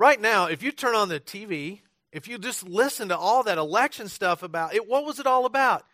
Right 0.00 0.18
now, 0.18 0.46
if 0.46 0.62
you 0.62 0.72
turn 0.72 0.94
on 0.94 1.10
the 1.10 1.20
TV, 1.20 1.80
if 2.10 2.26
you 2.26 2.38
just 2.38 2.66
listen 2.66 3.10
to 3.10 3.18
all 3.18 3.42
that 3.42 3.58
election 3.58 4.08
stuff 4.08 4.42
about 4.42 4.74
it, 4.74 4.88
what 4.88 5.04
was 5.04 5.18
it 5.20 5.26
all 5.26 5.44
about? 5.44 5.84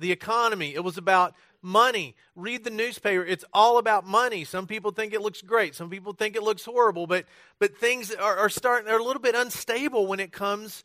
The 0.00 0.10
economy. 0.10 0.74
It 0.74 0.82
was 0.82 0.98
about 0.98 1.36
money. 1.62 2.16
Read 2.34 2.64
the 2.64 2.70
newspaper. 2.70 3.24
It's 3.24 3.44
all 3.52 3.78
about 3.78 4.04
money. 4.04 4.42
Some 4.42 4.66
people 4.66 4.90
think 4.90 5.12
it 5.12 5.20
looks 5.20 5.42
great. 5.42 5.76
Some 5.76 5.90
people 5.90 6.12
think 6.12 6.34
it 6.34 6.42
looks 6.42 6.64
horrible. 6.64 7.06
But 7.06 7.24
but 7.60 7.76
things 7.76 8.12
are, 8.12 8.36
are 8.36 8.48
starting. 8.48 8.84
They're 8.84 8.98
a 8.98 9.04
little 9.04 9.22
bit 9.22 9.36
unstable 9.36 10.08
when 10.08 10.18
it 10.18 10.32
comes 10.32 10.82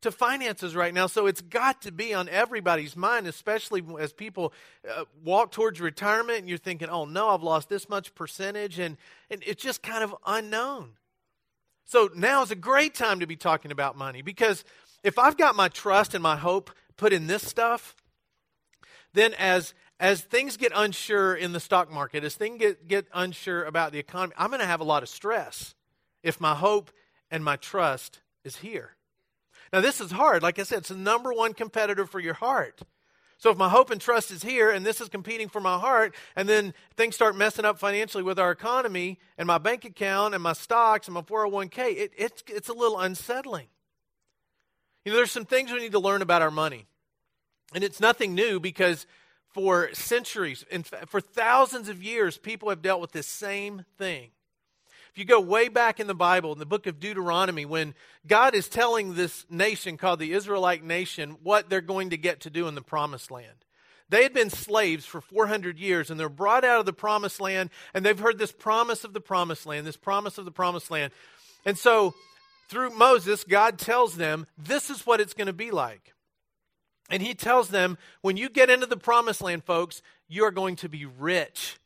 to 0.00 0.10
finances 0.10 0.74
right 0.74 0.94
now. 0.94 1.08
So 1.08 1.26
it's 1.26 1.42
got 1.42 1.82
to 1.82 1.92
be 1.92 2.14
on 2.14 2.30
everybody's 2.30 2.96
mind, 2.96 3.26
especially 3.26 3.84
as 4.00 4.14
people 4.14 4.54
uh, 4.90 5.04
walk 5.22 5.52
towards 5.52 5.78
retirement 5.78 6.38
and 6.38 6.48
you're 6.48 6.56
thinking, 6.56 6.88
"Oh 6.88 7.04
no, 7.04 7.28
I've 7.28 7.42
lost 7.42 7.68
this 7.68 7.86
much 7.86 8.14
percentage," 8.14 8.78
and 8.78 8.96
and 9.28 9.42
it's 9.46 9.62
just 9.62 9.82
kind 9.82 10.02
of 10.02 10.16
unknown. 10.24 10.92
So 11.84 12.10
now 12.14 12.42
is 12.42 12.50
a 12.50 12.56
great 12.56 12.94
time 12.94 13.20
to 13.20 13.26
be 13.26 13.36
talking 13.36 13.70
about 13.70 13.96
money 13.96 14.22
because 14.22 14.64
if 15.02 15.18
I've 15.18 15.36
got 15.36 15.54
my 15.54 15.68
trust 15.68 16.14
and 16.14 16.22
my 16.22 16.36
hope 16.36 16.70
put 16.96 17.12
in 17.12 17.26
this 17.26 17.46
stuff, 17.46 17.94
then 19.12 19.34
as 19.34 19.74
as 20.00 20.22
things 20.22 20.56
get 20.56 20.72
unsure 20.74 21.34
in 21.34 21.52
the 21.52 21.60
stock 21.60 21.90
market, 21.90 22.24
as 22.24 22.34
things 22.34 22.58
get, 22.58 22.88
get 22.88 23.06
unsure 23.14 23.64
about 23.64 23.92
the 23.92 23.98
economy, 23.98 24.34
I'm 24.36 24.48
going 24.48 24.60
to 24.60 24.66
have 24.66 24.80
a 24.80 24.84
lot 24.84 25.04
of 25.04 25.08
stress 25.08 25.74
if 26.22 26.40
my 26.40 26.54
hope 26.54 26.90
and 27.30 27.44
my 27.44 27.56
trust 27.56 28.20
is 28.44 28.56
here. 28.56 28.96
Now, 29.72 29.80
this 29.80 30.00
is 30.00 30.10
hard. 30.10 30.42
Like 30.42 30.58
I 30.58 30.64
said, 30.64 30.78
it's 30.78 30.88
the 30.88 30.96
number 30.96 31.32
one 31.32 31.54
competitor 31.54 32.06
for 32.06 32.18
your 32.18 32.34
heart. 32.34 32.82
So, 33.38 33.50
if 33.50 33.58
my 33.58 33.68
hope 33.68 33.90
and 33.90 34.00
trust 34.00 34.30
is 34.30 34.42
here 34.42 34.70
and 34.70 34.86
this 34.86 35.00
is 35.00 35.08
competing 35.08 35.48
for 35.48 35.60
my 35.60 35.78
heart, 35.78 36.14
and 36.36 36.48
then 36.48 36.72
things 36.96 37.14
start 37.14 37.36
messing 37.36 37.64
up 37.64 37.78
financially 37.78 38.22
with 38.22 38.38
our 38.38 38.50
economy 38.50 39.18
and 39.36 39.46
my 39.46 39.58
bank 39.58 39.84
account 39.84 40.34
and 40.34 40.42
my 40.42 40.52
stocks 40.52 41.08
and 41.08 41.14
my 41.14 41.22
401k, 41.22 41.78
it, 41.96 42.12
it's, 42.16 42.42
it's 42.48 42.68
a 42.68 42.72
little 42.72 42.98
unsettling. 42.98 43.66
You 45.04 45.12
know, 45.12 45.16
there's 45.16 45.32
some 45.32 45.44
things 45.44 45.70
we 45.70 45.80
need 45.80 45.92
to 45.92 45.98
learn 45.98 46.22
about 46.22 46.42
our 46.42 46.50
money. 46.50 46.86
And 47.74 47.84
it's 47.84 48.00
nothing 48.00 48.34
new 48.34 48.60
because 48.60 49.06
for 49.52 49.92
centuries, 49.92 50.64
and 50.70 50.84
for 50.84 51.20
thousands 51.20 51.88
of 51.88 52.02
years, 52.02 52.38
people 52.38 52.70
have 52.70 52.82
dealt 52.82 53.00
with 53.00 53.12
this 53.12 53.26
same 53.26 53.84
thing. 53.98 54.30
If 55.14 55.20
you 55.20 55.26
go 55.26 55.38
way 55.38 55.68
back 55.68 56.00
in 56.00 56.08
the 56.08 56.14
Bible, 56.14 56.52
in 56.52 56.58
the 56.58 56.66
book 56.66 56.88
of 56.88 56.98
Deuteronomy, 56.98 57.64
when 57.64 57.94
God 58.26 58.52
is 58.56 58.68
telling 58.68 59.14
this 59.14 59.46
nation 59.48 59.96
called 59.96 60.18
the 60.18 60.32
Israelite 60.32 60.82
nation 60.82 61.36
what 61.44 61.70
they're 61.70 61.80
going 61.80 62.10
to 62.10 62.16
get 62.16 62.40
to 62.40 62.50
do 62.50 62.66
in 62.66 62.74
the 62.74 62.82
promised 62.82 63.30
land. 63.30 63.64
They 64.08 64.24
had 64.24 64.32
been 64.32 64.50
slaves 64.50 65.06
for 65.06 65.20
400 65.20 65.78
years 65.78 66.10
and 66.10 66.18
they're 66.18 66.28
brought 66.28 66.64
out 66.64 66.80
of 66.80 66.86
the 66.86 66.92
promised 66.92 67.40
land 67.40 67.70
and 67.94 68.04
they've 68.04 68.18
heard 68.18 68.38
this 68.38 68.50
promise 68.50 69.04
of 69.04 69.12
the 69.12 69.20
promised 69.20 69.66
land, 69.66 69.86
this 69.86 69.96
promise 69.96 70.36
of 70.36 70.46
the 70.46 70.50
promised 70.50 70.90
land. 70.90 71.12
And 71.64 71.78
so 71.78 72.12
through 72.68 72.90
Moses, 72.90 73.44
God 73.44 73.78
tells 73.78 74.16
them, 74.16 74.48
this 74.58 74.90
is 74.90 75.06
what 75.06 75.20
it's 75.20 75.32
going 75.32 75.46
to 75.46 75.52
be 75.52 75.70
like. 75.70 76.12
And 77.08 77.22
he 77.22 77.34
tells 77.34 77.68
them, 77.68 77.98
when 78.20 78.36
you 78.36 78.48
get 78.48 78.68
into 78.68 78.86
the 78.86 78.96
promised 78.96 79.42
land, 79.42 79.62
folks, 79.62 80.02
you 80.26 80.42
are 80.42 80.50
going 80.50 80.74
to 80.74 80.88
be 80.88 81.06
rich. 81.06 81.78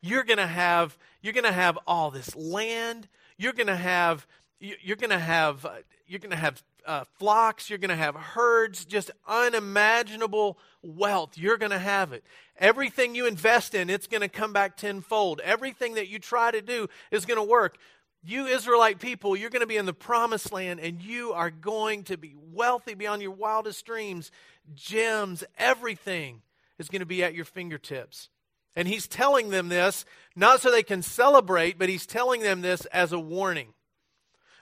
You're 0.00 0.22
going 0.22 0.38
to 0.38 0.46
have 0.46 0.96
you're 1.26 1.32
going 1.32 1.44
to 1.44 1.52
have 1.52 1.76
all 1.88 2.12
this 2.12 2.36
land. 2.36 3.08
You're 3.36 3.52
going 3.52 3.66
to 3.66 3.76
have 3.76 4.26
you're 4.60 4.96
going 4.96 5.10
to 5.10 5.18
have 5.18 5.66
uh, 5.66 5.74
you're 6.06 6.20
going 6.20 6.30
to 6.30 6.36
have 6.36 6.62
uh, 6.86 7.04
flocks. 7.18 7.68
You're 7.68 7.80
going 7.80 7.90
to 7.90 7.96
have 7.96 8.14
herds. 8.14 8.84
Just 8.84 9.10
unimaginable 9.26 10.56
wealth. 10.82 11.36
You're 11.36 11.56
going 11.58 11.72
to 11.72 11.80
have 11.80 12.12
it. 12.12 12.22
Everything 12.58 13.16
you 13.16 13.26
invest 13.26 13.74
in, 13.74 13.90
it's 13.90 14.06
going 14.06 14.20
to 14.20 14.28
come 14.28 14.52
back 14.52 14.76
tenfold. 14.76 15.40
Everything 15.40 15.94
that 15.94 16.06
you 16.08 16.20
try 16.20 16.52
to 16.52 16.62
do 16.62 16.88
is 17.10 17.26
going 17.26 17.38
to 17.38 17.44
work. 17.44 17.76
You 18.22 18.46
Israelite 18.46 19.00
people, 19.00 19.36
you're 19.36 19.50
going 19.50 19.60
to 19.60 19.66
be 19.66 19.76
in 19.76 19.86
the 19.86 19.92
promised 19.92 20.52
land 20.52 20.78
and 20.80 21.02
you 21.02 21.32
are 21.32 21.50
going 21.50 22.04
to 22.04 22.16
be 22.16 22.34
wealthy 22.52 22.94
beyond 22.94 23.20
your 23.20 23.32
wildest 23.32 23.84
dreams 23.84 24.30
gems, 24.74 25.44
everything 25.58 26.42
is 26.78 26.88
going 26.88 27.00
to 27.00 27.06
be 27.06 27.22
at 27.22 27.34
your 27.34 27.44
fingertips. 27.44 28.28
And 28.76 28.86
he's 28.86 29.08
telling 29.08 29.48
them 29.48 29.68
this 29.68 30.04
not 30.36 30.60
so 30.60 30.70
they 30.70 30.82
can 30.82 31.02
celebrate, 31.02 31.78
but 31.78 31.88
he's 31.88 32.06
telling 32.06 32.42
them 32.42 32.60
this 32.60 32.84
as 32.86 33.12
a 33.12 33.18
warning. 33.18 33.72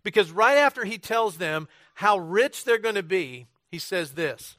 Because 0.04 0.30
right 0.30 0.56
after 0.56 0.84
he 0.84 0.98
tells 0.98 1.36
them 1.36 1.66
how 1.94 2.18
rich 2.18 2.64
they're 2.64 2.78
going 2.78 2.94
to 2.94 3.02
be, 3.02 3.48
he 3.70 3.78
says 3.78 4.12
this 4.12 4.56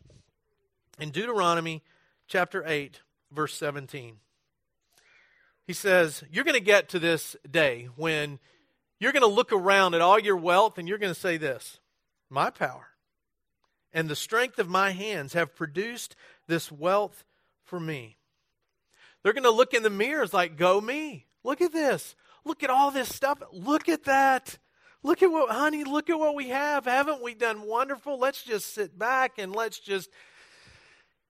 in 0.99 1.11
Deuteronomy 1.11 1.83
chapter 2.27 2.63
8, 2.65 3.01
verse 3.31 3.53
17. 3.55 4.17
He 5.65 5.73
says, 5.73 6.23
You're 6.29 6.43
going 6.43 6.55
to 6.55 6.59
get 6.59 6.89
to 6.89 6.99
this 6.99 7.35
day 7.49 7.87
when 7.95 8.39
you're 8.99 9.13
going 9.13 9.21
to 9.21 9.27
look 9.27 9.53
around 9.53 9.93
at 9.93 10.01
all 10.01 10.19
your 10.19 10.37
wealth 10.37 10.77
and 10.77 10.87
you're 10.87 10.97
going 10.97 11.13
to 11.13 11.19
say 11.19 11.37
this 11.37 11.79
My 12.29 12.49
power 12.49 12.87
and 13.93 14.09
the 14.09 14.15
strength 14.15 14.59
of 14.59 14.67
my 14.67 14.91
hands 14.91 15.33
have 15.33 15.55
produced 15.55 16.15
this 16.47 16.71
wealth 16.71 17.23
for 17.63 17.79
me. 17.79 18.17
They're 19.25 19.33
going 19.33 19.43
to 19.45 19.49
look 19.49 19.73
in 19.73 19.81
the 19.81 19.89
mirrors 19.89 20.35
like, 20.35 20.55
Go 20.55 20.79
me. 20.79 21.25
Look 21.43 21.59
at 21.59 21.73
this. 21.73 22.15
Look 22.43 22.61
at 22.61 22.69
all 22.69 22.91
this 22.91 23.09
stuff. 23.09 23.41
Look 23.51 23.89
at 23.89 24.03
that. 24.03 24.59
Look 25.01 25.23
at 25.23 25.31
what, 25.31 25.49
honey, 25.49 25.83
look 25.83 26.11
at 26.11 26.19
what 26.19 26.35
we 26.35 26.49
have. 26.49 26.85
Haven't 26.85 27.23
we 27.23 27.33
done 27.33 27.63
wonderful? 27.63 28.19
Let's 28.19 28.43
just 28.43 28.75
sit 28.75 28.99
back 28.99 29.39
and 29.39 29.55
let's 29.55 29.79
just 29.79 30.11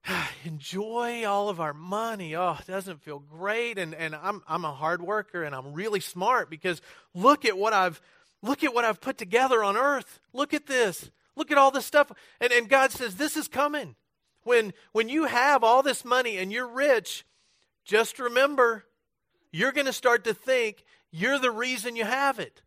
enjoy 0.44 1.24
all 1.24 1.48
of 1.48 1.58
our 1.58 1.72
money. 1.72 2.36
Oh, 2.36 2.58
it 2.60 2.66
doesn't 2.66 3.00
feel 3.00 3.18
great. 3.18 3.78
And, 3.78 3.94
and 3.94 4.14
I'm, 4.14 4.42
I'm 4.46 4.66
a 4.66 4.72
hard 4.74 5.00
worker 5.00 5.42
and 5.42 5.54
I'm 5.54 5.72
really 5.72 6.00
smart 6.00 6.50
because 6.50 6.82
look 7.14 7.46
at 7.46 7.56
what 7.56 7.72
I've 7.72 8.02
look 8.42 8.62
at 8.62 8.74
what 8.74 8.84
I've 8.84 9.00
put 9.00 9.16
together 9.16 9.64
on 9.64 9.78
earth. 9.78 10.20
Look 10.34 10.52
at 10.52 10.66
this. 10.66 11.10
Look 11.34 11.50
at 11.50 11.56
all 11.56 11.70
this 11.70 11.86
stuff. 11.86 12.12
And, 12.42 12.52
and 12.52 12.68
God 12.68 12.92
says, 12.92 13.16
This 13.16 13.38
is 13.38 13.48
coming. 13.48 13.96
When, 14.42 14.74
when 14.92 15.08
you 15.08 15.24
have 15.24 15.64
all 15.64 15.82
this 15.82 16.04
money 16.04 16.36
and 16.36 16.52
you're 16.52 16.68
rich, 16.68 17.24
just 17.86 18.18
remember, 18.18 18.84
you're 19.50 19.72
going 19.72 19.86
to 19.86 19.92
start 19.92 20.24
to 20.24 20.34
think 20.34 20.84
you're 21.10 21.38
the 21.38 21.50
reason 21.50 21.96
you 21.96 22.04
have 22.04 22.38
it. 22.38 22.60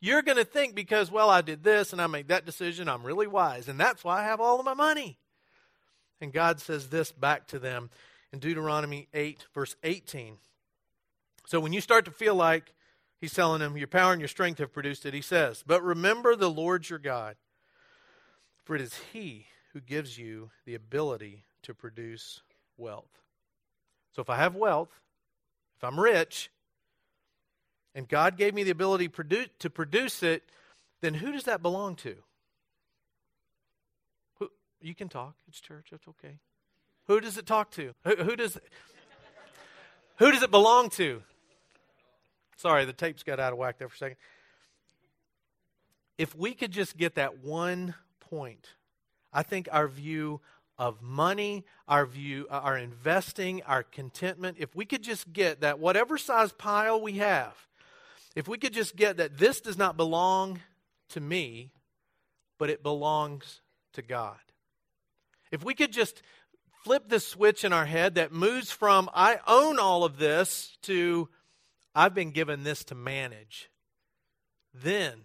You're 0.00 0.20
going 0.22 0.36
to 0.36 0.44
think 0.44 0.74
because, 0.74 1.10
well, 1.10 1.30
I 1.30 1.40
did 1.40 1.64
this 1.64 1.92
and 1.92 2.02
I 2.02 2.06
made 2.06 2.28
that 2.28 2.44
decision, 2.44 2.88
I'm 2.88 3.02
really 3.02 3.26
wise, 3.26 3.68
and 3.68 3.80
that's 3.80 4.04
why 4.04 4.20
I 4.20 4.24
have 4.24 4.40
all 4.40 4.58
of 4.58 4.66
my 4.66 4.74
money. 4.74 5.18
And 6.20 6.32
God 6.32 6.60
says 6.60 6.88
this 6.88 7.10
back 7.10 7.46
to 7.48 7.58
them 7.58 7.88
in 8.32 8.38
Deuteronomy 8.38 9.08
8, 9.14 9.46
verse 9.54 9.74
18. 9.82 10.36
So 11.46 11.58
when 11.58 11.72
you 11.72 11.80
start 11.80 12.04
to 12.04 12.10
feel 12.10 12.34
like 12.34 12.74
He's 13.20 13.32
telling 13.32 13.60
them, 13.60 13.76
Your 13.76 13.88
power 13.88 14.12
and 14.12 14.20
your 14.20 14.28
strength 14.28 14.58
have 14.58 14.72
produced 14.72 15.06
it, 15.06 15.14
He 15.14 15.22
says, 15.22 15.64
But 15.66 15.82
remember 15.82 16.36
the 16.36 16.50
Lord 16.50 16.90
your 16.90 16.98
God 16.98 17.36
for 18.68 18.76
it 18.76 18.82
is 18.82 19.00
He 19.14 19.46
who 19.72 19.80
gives 19.80 20.18
you 20.18 20.50
the 20.66 20.74
ability 20.74 21.46
to 21.62 21.72
produce 21.72 22.42
wealth. 22.76 23.22
So 24.18 24.22
if 24.22 24.30
I 24.30 24.36
have 24.38 24.56
wealth, 24.56 24.90
if 25.76 25.84
I'm 25.84 26.00
rich, 26.00 26.50
and 27.94 28.08
God 28.08 28.36
gave 28.36 28.52
me 28.52 28.64
the 28.64 28.72
ability 28.72 29.08
to 29.60 29.70
produce 29.70 30.24
it, 30.24 30.42
then 31.00 31.14
who 31.14 31.30
does 31.30 31.44
that 31.44 31.62
belong 31.62 31.94
to? 31.98 32.16
Who, 34.40 34.50
you 34.82 34.96
can 34.96 35.08
talk. 35.08 35.36
It's 35.46 35.60
church. 35.60 35.90
It's 35.92 36.08
okay. 36.08 36.40
Who 37.06 37.20
does 37.20 37.38
it 37.38 37.46
talk 37.46 37.70
to? 37.70 37.94
Who, 38.02 38.16
who 38.16 38.34
does 38.34 38.58
who 40.16 40.32
does 40.32 40.42
it 40.42 40.50
belong 40.50 40.90
to? 40.90 41.22
Sorry, 42.56 42.84
the 42.86 42.92
tapes 42.92 43.22
got 43.22 43.38
out 43.38 43.52
of 43.52 43.58
whack 43.60 43.78
there 43.78 43.88
for 43.88 43.94
a 43.94 43.98
second. 43.98 44.16
If 46.18 46.34
we 46.34 46.54
could 46.54 46.72
just 46.72 46.96
get 46.96 47.14
that 47.14 47.44
one 47.44 47.94
point. 48.18 48.66
I 49.32 49.44
think 49.44 49.68
our 49.70 49.86
view 49.86 50.40
of 50.78 51.02
money, 51.02 51.64
our 51.88 52.06
view, 52.06 52.46
uh, 52.50 52.54
our 52.54 52.78
investing, 52.78 53.62
our 53.64 53.82
contentment, 53.82 54.56
if 54.60 54.74
we 54.76 54.84
could 54.84 55.02
just 55.02 55.32
get 55.32 55.60
that 55.62 55.78
whatever 55.78 56.16
size 56.16 56.52
pile 56.52 57.00
we 57.00 57.14
have, 57.14 57.54
if 58.36 58.46
we 58.46 58.58
could 58.58 58.72
just 58.72 58.94
get 58.94 59.16
that 59.16 59.38
this 59.38 59.60
does 59.60 59.76
not 59.76 59.96
belong 59.96 60.60
to 61.10 61.20
me, 61.20 61.72
but 62.58 62.70
it 62.70 62.82
belongs 62.82 63.60
to 63.94 64.02
God. 64.02 64.38
If 65.50 65.64
we 65.64 65.74
could 65.74 65.92
just 65.92 66.22
flip 66.84 67.08
the 67.08 67.20
switch 67.20 67.64
in 67.64 67.72
our 67.72 67.86
head 67.86 68.14
that 68.14 68.32
moves 68.32 68.70
from 68.70 69.10
I 69.12 69.40
own 69.46 69.78
all 69.78 70.04
of 70.04 70.18
this 70.18 70.76
to 70.82 71.28
I've 71.94 72.14
been 72.14 72.30
given 72.30 72.62
this 72.62 72.84
to 72.84 72.94
manage, 72.94 73.70
then 74.72 75.24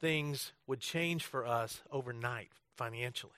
things 0.00 0.52
would 0.66 0.80
change 0.80 1.24
for 1.24 1.46
us 1.46 1.80
overnight 1.90 2.50
financially. 2.76 3.32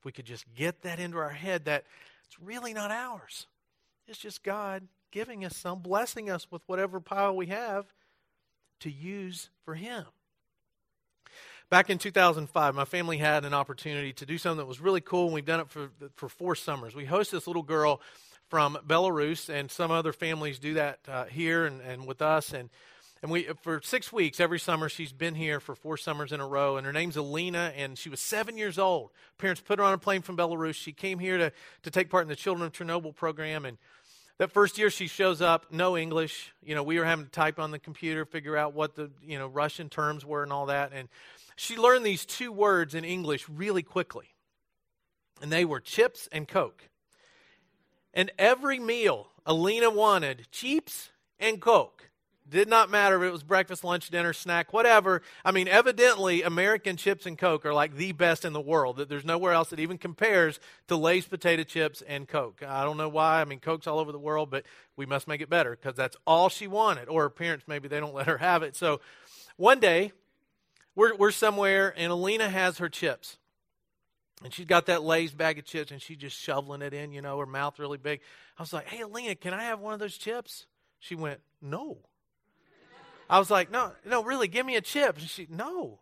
If 0.00 0.04
we 0.06 0.12
could 0.12 0.24
just 0.24 0.46
get 0.54 0.82
that 0.82 0.98
into 0.98 1.18
our 1.18 1.28
head 1.28 1.66
that 1.66 1.84
it's 2.24 2.40
really 2.40 2.72
not 2.72 2.90
ours, 2.90 3.46
it's 4.08 4.18
just 4.18 4.42
God 4.42 4.88
giving 5.10 5.44
us 5.44 5.56
some, 5.56 5.80
blessing 5.80 6.30
us 6.30 6.50
with 6.50 6.62
whatever 6.66 7.00
pile 7.00 7.36
we 7.36 7.46
have 7.46 7.84
to 8.80 8.90
use 8.90 9.50
for 9.64 9.74
Him. 9.74 10.04
Back 11.68 11.90
in 11.90 11.98
2005, 11.98 12.74
my 12.74 12.84
family 12.84 13.18
had 13.18 13.44
an 13.44 13.54
opportunity 13.54 14.12
to 14.14 14.26
do 14.26 14.38
something 14.38 14.58
that 14.58 14.66
was 14.66 14.80
really 14.80 15.00
cool, 15.00 15.26
and 15.26 15.34
we've 15.34 15.44
done 15.44 15.60
it 15.60 15.70
for, 15.70 15.90
for 16.16 16.28
four 16.28 16.54
summers. 16.54 16.96
We 16.96 17.04
host 17.04 17.30
this 17.30 17.46
little 17.46 17.62
girl 17.62 18.00
from 18.48 18.78
Belarus, 18.86 19.48
and 19.48 19.70
some 19.70 19.90
other 19.90 20.12
families 20.12 20.58
do 20.58 20.74
that 20.74 20.98
uh, 21.06 21.24
here 21.26 21.66
and, 21.66 21.80
and 21.82 22.06
with 22.06 22.22
us. 22.22 22.52
And 22.52 22.70
And 23.22 23.30
we, 23.30 23.48
for 23.62 23.82
six 23.82 24.10
weeks 24.10 24.40
every 24.40 24.58
summer, 24.58 24.88
she's 24.88 25.12
been 25.12 25.34
here 25.34 25.60
for 25.60 25.74
four 25.74 25.98
summers 25.98 26.32
in 26.32 26.40
a 26.40 26.46
row. 26.46 26.78
And 26.78 26.86
her 26.86 26.92
name's 26.92 27.16
Alina, 27.16 27.72
and 27.76 27.98
she 27.98 28.08
was 28.08 28.18
seven 28.18 28.56
years 28.56 28.78
old. 28.78 29.10
Parents 29.36 29.60
put 29.60 29.78
her 29.78 29.84
on 29.84 29.92
a 29.92 29.98
plane 29.98 30.22
from 30.22 30.38
Belarus. 30.38 30.74
She 30.74 30.92
came 30.92 31.18
here 31.18 31.36
to, 31.36 31.52
to 31.82 31.90
take 31.90 32.08
part 32.08 32.22
in 32.22 32.28
the 32.28 32.36
Children 32.36 32.66
of 32.66 32.72
Chernobyl 32.72 33.14
program. 33.14 33.66
And 33.66 33.76
that 34.38 34.52
first 34.52 34.78
year 34.78 34.88
she 34.88 35.06
shows 35.06 35.42
up, 35.42 35.66
no 35.70 35.98
English. 35.98 36.54
You 36.64 36.74
know, 36.74 36.82
we 36.82 36.98
were 36.98 37.04
having 37.04 37.26
to 37.26 37.30
type 37.30 37.58
on 37.58 37.72
the 37.72 37.78
computer, 37.78 38.24
figure 38.24 38.56
out 38.56 38.72
what 38.72 38.94
the, 38.94 39.10
you 39.22 39.38
know, 39.38 39.48
Russian 39.48 39.90
terms 39.90 40.24
were 40.24 40.42
and 40.42 40.50
all 40.50 40.66
that. 40.66 40.92
And 40.94 41.10
she 41.56 41.76
learned 41.76 42.06
these 42.06 42.24
two 42.24 42.50
words 42.50 42.94
in 42.94 43.04
English 43.04 43.46
really 43.50 43.82
quickly. 43.82 44.28
And 45.42 45.52
they 45.52 45.66
were 45.66 45.78
chips 45.78 46.26
and 46.32 46.48
Coke. 46.48 46.88
And 48.14 48.32
every 48.38 48.78
meal, 48.78 49.28
Alina 49.44 49.90
wanted 49.90 50.50
chips 50.50 51.10
and 51.38 51.60
Coke. 51.60 52.09
Did 52.50 52.68
not 52.68 52.90
matter 52.90 53.22
if 53.22 53.28
it 53.28 53.32
was 53.32 53.44
breakfast, 53.44 53.84
lunch, 53.84 54.10
dinner, 54.10 54.32
snack, 54.32 54.72
whatever. 54.72 55.22
I 55.44 55.52
mean, 55.52 55.68
evidently, 55.68 56.42
American 56.42 56.96
chips 56.96 57.24
and 57.24 57.38
Coke 57.38 57.64
are 57.64 57.72
like 57.72 57.94
the 57.94 58.10
best 58.10 58.44
in 58.44 58.52
the 58.52 58.60
world. 58.60 58.96
That 58.96 59.08
there's 59.08 59.24
nowhere 59.24 59.52
else 59.52 59.70
that 59.70 59.78
even 59.78 59.98
compares 59.98 60.58
to 60.88 60.96
Lay's 60.96 61.26
potato 61.26 61.62
chips 61.62 62.02
and 62.02 62.26
Coke. 62.26 62.62
I 62.66 62.82
don't 62.82 62.96
know 62.96 63.08
why. 63.08 63.40
I 63.40 63.44
mean, 63.44 63.60
Coke's 63.60 63.86
all 63.86 64.00
over 64.00 64.10
the 64.10 64.18
world, 64.18 64.50
but 64.50 64.64
we 64.96 65.06
must 65.06 65.28
make 65.28 65.40
it 65.40 65.48
better 65.48 65.70
because 65.70 65.96
that's 65.96 66.16
all 66.26 66.48
she 66.48 66.66
wanted. 66.66 67.08
Or 67.08 67.22
her 67.22 67.30
parents, 67.30 67.66
maybe 67.68 67.86
they 67.86 68.00
don't 68.00 68.14
let 68.14 68.26
her 68.26 68.38
have 68.38 68.64
it. 68.64 68.74
So 68.74 69.00
one 69.56 69.78
day, 69.78 70.12
we're, 70.96 71.14
we're 71.14 71.30
somewhere, 71.30 71.94
and 71.96 72.10
Alina 72.10 72.48
has 72.48 72.78
her 72.78 72.88
chips. 72.88 73.38
And 74.42 74.52
she's 74.52 74.66
got 74.66 74.86
that 74.86 75.04
Lay's 75.04 75.32
bag 75.32 75.58
of 75.58 75.66
chips, 75.66 75.92
and 75.92 76.00
she's 76.00 76.16
just 76.16 76.36
shoveling 76.36 76.82
it 76.82 76.94
in, 76.94 77.12
you 77.12 77.22
know, 77.22 77.38
her 77.38 77.46
mouth 77.46 77.78
really 77.78 77.98
big. 77.98 78.20
I 78.58 78.62
was 78.62 78.72
like, 78.72 78.88
hey, 78.88 79.02
Alina, 79.02 79.34
can 79.34 79.54
I 79.54 79.64
have 79.64 79.80
one 79.80 79.92
of 79.92 80.00
those 80.00 80.16
chips? 80.16 80.66
She 80.98 81.14
went, 81.14 81.40
no. 81.62 81.98
I 83.30 83.38
was 83.38 83.48
like, 83.48 83.70
no, 83.70 83.92
no, 84.04 84.24
really, 84.24 84.48
give 84.48 84.66
me 84.66 84.74
a 84.74 84.80
chip. 84.80 85.16
And 85.16 85.28
she, 85.28 85.46
no. 85.48 86.00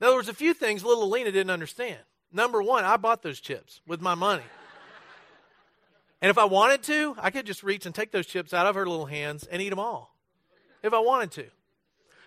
In 0.00 0.06
other 0.06 0.16
words, 0.16 0.28
a 0.28 0.34
few 0.34 0.52
things 0.52 0.84
little 0.84 1.04
Alina 1.04 1.30
didn't 1.30 1.52
understand. 1.52 2.00
Number 2.32 2.60
one, 2.60 2.84
I 2.84 2.96
bought 2.96 3.22
those 3.22 3.38
chips 3.38 3.80
with 3.86 4.00
my 4.00 4.16
money. 4.16 4.42
And 6.20 6.30
if 6.30 6.38
I 6.38 6.44
wanted 6.44 6.82
to, 6.84 7.14
I 7.18 7.30
could 7.30 7.46
just 7.46 7.62
reach 7.62 7.86
and 7.86 7.94
take 7.94 8.10
those 8.10 8.26
chips 8.26 8.52
out 8.52 8.66
of 8.66 8.74
her 8.74 8.86
little 8.86 9.06
hands 9.06 9.44
and 9.44 9.62
eat 9.62 9.70
them 9.70 9.78
all. 9.78 10.16
If 10.82 10.92
I 10.92 10.98
wanted 10.98 11.30
to. 11.32 11.46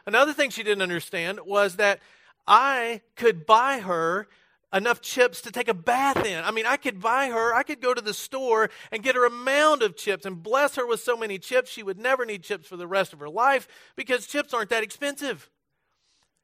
Another 0.05 0.31
thing 0.31 0.49
she 0.49 0.63
didn't 0.63 0.81
understand 0.81 1.41
was 1.45 1.75
that 1.75 1.99
I 2.47 3.01
could 3.15 3.45
buy 3.45 3.79
her 3.79 4.27
enough 4.75 5.01
chips 5.01 5.41
to 5.41 5.51
take 5.51 5.69
a 5.69 5.73
bath 5.73 6.25
in. 6.25 6.43
I 6.43 6.51
mean, 6.51 6.65
I 6.65 6.77
could 6.77 7.01
buy 7.01 7.27
her, 7.27 7.55
I 7.55 7.63
could 7.63 7.81
go 7.81 7.93
to 7.93 8.01
the 8.01 8.13
store 8.13 8.69
and 8.91 9.01
get 9.01 9.15
her 9.15 9.25
a 9.25 9.31
mound 9.31 9.81
of 9.81 9.95
chips 9.95 10.25
and 10.25 10.43
bless 10.43 10.75
her 10.75 10.85
with 10.85 10.99
so 10.99 11.15
many 11.15 11.39
chips 11.39 11.71
she 11.71 11.81
would 11.81 11.97
never 11.97 12.25
need 12.25 12.43
chips 12.43 12.67
for 12.67 12.77
the 12.77 12.87
rest 12.87 13.13
of 13.13 13.19
her 13.19 13.29
life 13.29 13.67
because 13.95 14.27
chips 14.27 14.53
aren't 14.53 14.69
that 14.69 14.83
expensive. 14.83 15.49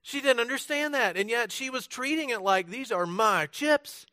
She 0.02 0.22
didn't 0.22 0.40
understand 0.40 0.96
that, 0.96 1.18
and 1.18 1.30
yet 1.30 1.52
she 1.52 1.70
was 1.70 1.86
treating 1.86 2.30
it 2.30 2.42
like 2.42 2.68
these 2.68 2.92
are 2.92 3.06
my 3.06 3.46
chips. 3.48 4.08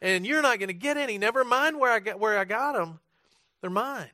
And 0.00 0.24
you're 0.24 0.42
not 0.42 0.60
going 0.60 0.68
to 0.68 0.74
get 0.74 0.96
any. 0.96 1.18
Never 1.18 1.44
mind 1.44 1.78
where 1.78 1.92
I 1.92 1.98
got 1.98 2.20
where 2.20 2.38
I 2.38 2.44
got 2.44 2.74
them. 2.74 3.00
They're 3.60 3.68
mine. 3.68 4.10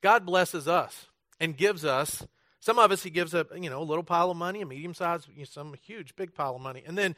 God 0.00 0.24
blesses 0.24 0.66
us 0.66 1.06
and 1.38 1.56
gives 1.56 1.84
us 1.84 2.26
some 2.66 2.80
of 2.80 2.90
us, 2.90 3.04
he 3.04 3.10
gives 3.10 3.32
a 3.32 3.46
you 3.54 3.70
know 3.70 3.80
a 3.80 3.84
little 3.84 4.02
pile 4.02 4.28
of 4.28 4.36
money, 4.36 4.60
a 4.60 4.66
medium 4.66 4.92
sized, 4.92 5.28
you 5.32 5.42
know, 5.42 5.44
some 5.48 5.72
huge 5.82 6.16
big 6.16 6.34
pile 6.34 6.56
of 6.56 6.60
money, 6.60 6.82
and 6.84 6.98
then 6.98 7.14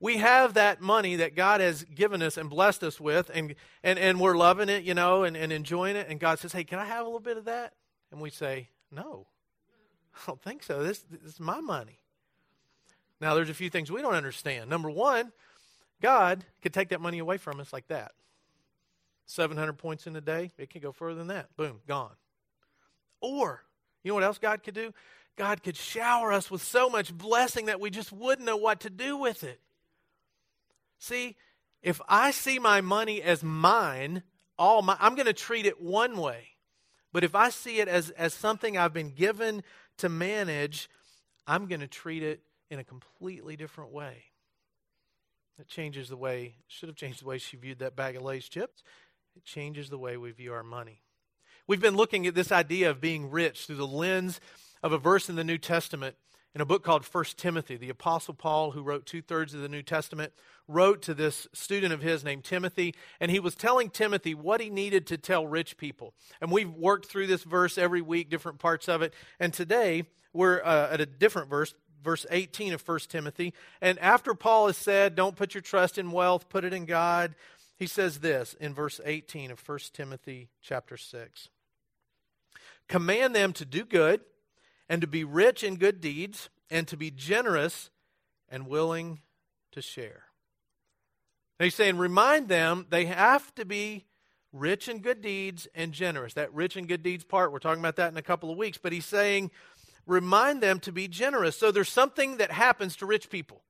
we 0.00 0.16
have 0.16 0.54
that 0.54 0.80
money 0.80 1.14
that 1.14 1.36
God 1.36 1.60
has 1.60 1.84
given 1.84 2.22
us 2.22 2.36
and 2.36 2.50
blessed 2.50 2.82
us 2.82 3.00
with, 3.00 3.30
and 3.32 3.54
and 3.84 4.00
and 4.00 4.18
we're 4.18 4.36
loving 4.36 4.68
it, 4.68 4.82
you 4.82 4.94
know, 4.94 5.22
and, 5.22 5.36
and 5.36 5.52
enjoying 5.52 5.94
it. 5.94 6.08
And 6.08 6.18
God 6.18 6.40
says, 6.40 6.52
"Hey, 6.52 6.64
can 6.64 6.80
I 6.80 6.86
have 6.86 7.02
a 7.02 7.04
little 7.04 7.20
bit 7.20 7.36
of 7.36 7.44
that?" 7.44 7.74
And 8.10 8.20
we 8.20 8.30
say, 8.30 8.70
"No, 8.90 9.28
I 10.16 10.18
don't 10.26 10.42
think 10.42 10.64
so. 10.64 10.82
This, 10.82 11.04
this 11.08 11.34
is 11.34 11.38
my 11.38 11.60
money." 11.60 12.00
Now, 13.20 13.36
there's 13.36 13.50
a 13.50 13.54
few 13.54 13.70
things 13.70 13.92
we 13.92 14.02
don't 14.02 14.16
understand. 14.16 14.68
Number 14.68 14.90
one, 14.90 15.30
God 16.02 16.44
could 16.62 16.74
take 16.74 16.88
that 16.88 17.00
money 17.00 17.20
away 17.20 17.36
from 17.36 17.60
us 17.60 17.72
like 17.72 17.86
that. 17.86 18.10
700 19.26 19.74
points 19.74 20.08
in 20.08 20.16
a 20.16 20.20
day, 20.20 20.50
it 20.58 20.68
can 20.70 20.80
go 20.80 20.90
further 20.90 21.18
than 21.18 21.28
that. 21.28 21.56
Boom, 21.56 21.80
gone. 21.86 22.16
Or 23.20 23.62
you 24.08 24.12
know 24.12 24.14
what 24.14 24.24
else 24.24 24.38
God 24.38 24.62
could 24.62 24.74
do? 24.74 24.94
God 25.36 25.62
could 25.62 25.76
shower 25.76 26.32
us 26.32 26.50
with 26.50 26.62
so 26.62 26.88
much 26.88 27.12
blessing 27.12 27.66
that 27.66 27.78
we 27.78 27.90
just 27.90 28.10
wouldn't 28.10 28.46
know 28.46 28.56
what 28.56 28.80
to 28.80 28.90
do 28.90 29.18
with 29.18 29.44
it. 29.44 29.60
See, 30.98 31.36
if 31.82 32.00
I 32.08 32.30
see 32.30 32.58
my 32.58 32.80
money 32.80 33.20
as 33.20 33.44
mine, 33.44 34.22
all 34.58 34.80
my, 34.80 34.96
I'm 34.98 35.14
going 35.14 35.26
to 35.26 35.34
treat 35.34 35.66
it 35.66 35.78
one 35.82 36.16
way. 36.16 36.48
But 37.12 37.22
if 37.22 37.34
I 37.34 37.50
see 37.50 37.80
it 37.80 37.88
as, 37.88 38.08
as 38.10 38.32
something 38.32 38.78
I've 38.78 38.94
been 38.94 39.10
given 39.10 39.62
to 39.98 40.08
manage, 40.08 40.88
I'm 41.46 41.66
going 41.66 41.80
to 41.80 41.86
treat 41.86 42.22
it 42.22 42.40
in 42.70 42.78
a 42.78 42.84
completely 42.84 43.56
different 43.56 43.92
way. 43.92 44.24
It 45.60 45.68
changes 45.68 46.08
the 46.08 46.16
way, 46.16 46.54
should 46.66 46.88
have 46.88 46.96
changed 46.96 47.20
the 47.20 47.26
way 47.26 47.36
she 47.36 47.58
viewed 47.58 47.80
that 47.80 47.94
bag 47.94 48.16
of 48.16 48.22
Lay's 48.22 48.48
chips. 48.48 48.82
It 49.36 49.44
changes 49.44 49.90
the 49.90 49.98
way 49.98 50.16
we 50.16 50.30
view 50.30 50.54
our 50.54 50.62
money. 50.62 51.02
We've 51.68 51.78
been 51.78 51.96
looking 51.98 52.26
at 52.26 52.34
this 52.34 52.50
idea 52.50 52.88
of 52.88 52.98
being 52.98 53.30
rich 53.30 53.66
through 53.66 53.76
the 53.76 53.86
lens 53.86 54.40
of 54.82 54.92
a 54.92 54.98
verse 54.98 55.28
in 55.28 55.36
the 55.36 55.44
New 55.44 55.58
Testament 55.58 56.16
in 56.54 56.62
a 56.62 56.64
book 56.64 56.82
called 56.82 57.04
1 57.04 57.24
Timothy. 57.36 57.76
The 57.76 57.90
Apostle 57.90 58.32
Paul, 58.32 58.70
who 58.70 58.82
wrote 58.82 59.04
two 59.04 59.20
thirds 59.20 59.52
of 59.52 59.60
the 59.60 59.68
New 59.68 59.82
Testament, 59.82 60.32
wrote 60.66 61.02
to 61.02 61.12
this 61.12 61.46
student 61.52 61.92
of 61.92 62.00
his 62.00 62.24
named 62.24 62.44
Timothy, 62.44 62.94
and 63.20 63.30
he 63.30 63.38
was 63.38 63.54
telling 63.54 63.90
Timothy 63.90 64.34
what 64.34 64.62
he 64.62 64.70
needed 64.70 65.06
to 65.08 65.18
tell 65.18 65.46
rich 65.46 65.76
people. 65.76 66.14
And 66.40 66.50
we've 66.50 66.72
worked 66.72 67.04
through 67.04 67.26
this 67.26 67.44
verse 67.44 67.76
every 67.76 68.00
week, 68.00 68.30
different 68.30 68.60
parts 68.60 68.88
of 68.88 69.02
it. 69.02 69.12
And 69.38 69.52
today 69.52 70.04
we're 70.32 70.62
uh, 70.62 70.88
at 70.90 71.02
a 71.02 71.06
different 71.06 71.50
verse, 71.50 71.74
verse 72.02 72.24
18 72.30 72.72
of 72.72 72.88
1 72.88 72.98
Timothy. 73.10 73.52
And 73.82 73.98
after 73.98 74.32
Paul 74.32 74.68
has 74.68 74.78
said, 74.78 75.14
Don't 75.14 75.36
put 75.36 75.52
your 75.52 75.60
trust 75.60 75.98
in 75.98 76.12
wealth, 76.12 76.48
put 76.48 76.64
it 76.64 76.72
in 76.72 76.86
God, 76.86 77.34
he 77.76 77.86
says 77.86 78.20
this 78.20 78.54
in 78.58 78.72
verse 78.72 79.02
18 79.04 79.50
of 79.50 79.68
1 79.68 79.78
Timothy 79.92 80.48
chapter 80.62 80.96
6. 80.96 81.50
Command 82.88 83.34
them 83.34 83.52
to 83.54 83.64
do 83.64 83.84
good 83.84 84.20
and 84.88 85.00
to 85.00 85.06
be 85.06 85.24
rich 85.24 85.62
in 85.62 85.76
good 85.76 86.00
deeds 86.00 86.48
and 86.70 86.88
to 86.88 86.96
be 86.96 87.10
generous 87.10 87.90
and 88.48 88.66
willing 88.66 89.20
to 89.72 89.82
share. 89.82 90.24
Now 91.58 91.64
he's 91.64 91.74
saying, 91.74 91.98
remind 91.98 92.48
them 92.48 92.86
they 92.88 93.06
have 93.06 93.54
to 93.56 93.64
be 93.64 94.06
rich 94.52 94.88
in 94.88 95.00
good 95.00 95.20
deeds 95.20 95.68
and 95.74 95.92
generous. 95.92 96.34
That 96.34 96.54
rich 96.54 96.76
in 96.76 96.86
good 96.86 97.02
deeds 97.02 97.24
part, 97.24 97.52
we're 97.52 97.58
talking 97.58 97.82
about 97.82 97.96
that 97.96 98.12
in 98.12 98.16
a 98.16 98.22
couple 98.22 98.50
of 98.50 98.56
weeks, 98.56 98.78
but 98.78 98.92
he's 98.92 99.04
saying, 99.04 99.50
remind 100.06 100.62
them 100.62 100.80
to 100.80 100.92
be 100.92 101.08
generous. 101.08 101.56
So 101.56 101.70
there's 101.70 101.90
something 101.90 102.38
that 102.38 102.50
happens 102.50 102.96
to 102.96 103.06
rich 103.06 103.28
people. 103.28 103.62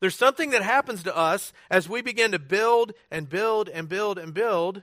There's 0.00 0.16
something 0.16 0.50
that 0.50 0.62
happens 0.62 1.02
to 1.04 1.16
us 1.16 1.52
as 1.70 1.88
we 1.88 2.02
begin 2.02 2.32
to 2.32 2.38
build 2.38 2.92
and 3.10 3.28
build 3.28 3.68
and 3.68 3.88
build 3.88 4.18
and 4.18 4.32
build 4.34 4.82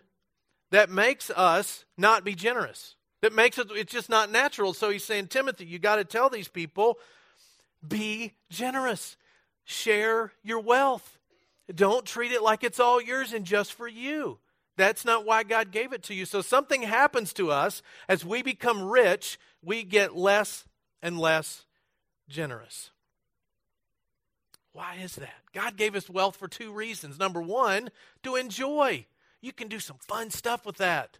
that 0.72 0.90
makes 0.90 1.30
us 1.32 1.86
not 1.98 2.24
be 2.24 2.36
generous 2.36 2.97
that 3.22 3.34
makes 3.34 3.58
it 3.58 3.68
it's 3.72 3.92
just 3.92 4.10
not 4.10 4.32
natural. 4.32 4.74
So 4.74 4.90
he's 4.90 5.04
saying 5.04 5.28
timothy 5.28 5.66
you 5.66 5.80
got 5.80 5.98
to 5.98 6.06
tell 6.06 6.30
these 6.30 6.48
people 6.48 7.00
be 7.88 8.34
generous. 8.50 9.18
Share 9.66 10.32
your 10.44 10.60
wealth. 10.60 11.18
Don't 11.74 12.06
treat 12.06 12.32
it 12.32 12.42
like 12.42 12.64
it's 12.64 12.80
all 12.80 13.02
yours 13.02 13.34
and 13.34 13.46
just 13.46 13.74
for 13.74 13.88
you. 13.88 14.40
That's 14.78 15.06
not 15.06 15.26
why 15.26 15.44
god 15.44 15.72
gave 15.72 15.94
it 15.94 16.04
to 16.04 16.14
you. 16.14 16.26
So 16.26 16.42
something 16.42 16.84
happens 16.84 17.34
to 17.34 17.52
us. 17.52 17.82
As 18.08 18.24
we 18.24 18.42
become 18.42 18.84
rich 18.84 19.40
we 19.64 19.84
get 19.84 20.16
less 20.16 20.66
and 21.02 21.20
less 21.20 21.66
generous. 22.30 22.92
Why 24.74 24.98
is 25.02 25.16
that? 25.16 25.34
God 25.54 25.76
gave 25.76 25.96
us 25.96 26.10
wealth 26.10 26.36
for 26.36 26.48
two 26.48 26.72
reasons. 26.72 27.18
Number 27.18 27.42
one 27.42 27.90
to 28.22 28.36
enjoy. 28.36 29.08
You 29.42 29.52
can 29.52 29.68
do 29.68 29.80
some 29.80 29.98
fun 29.98 30.30
stuff 30.30 30.66
with 30.66 30.78
that 30.78 31.18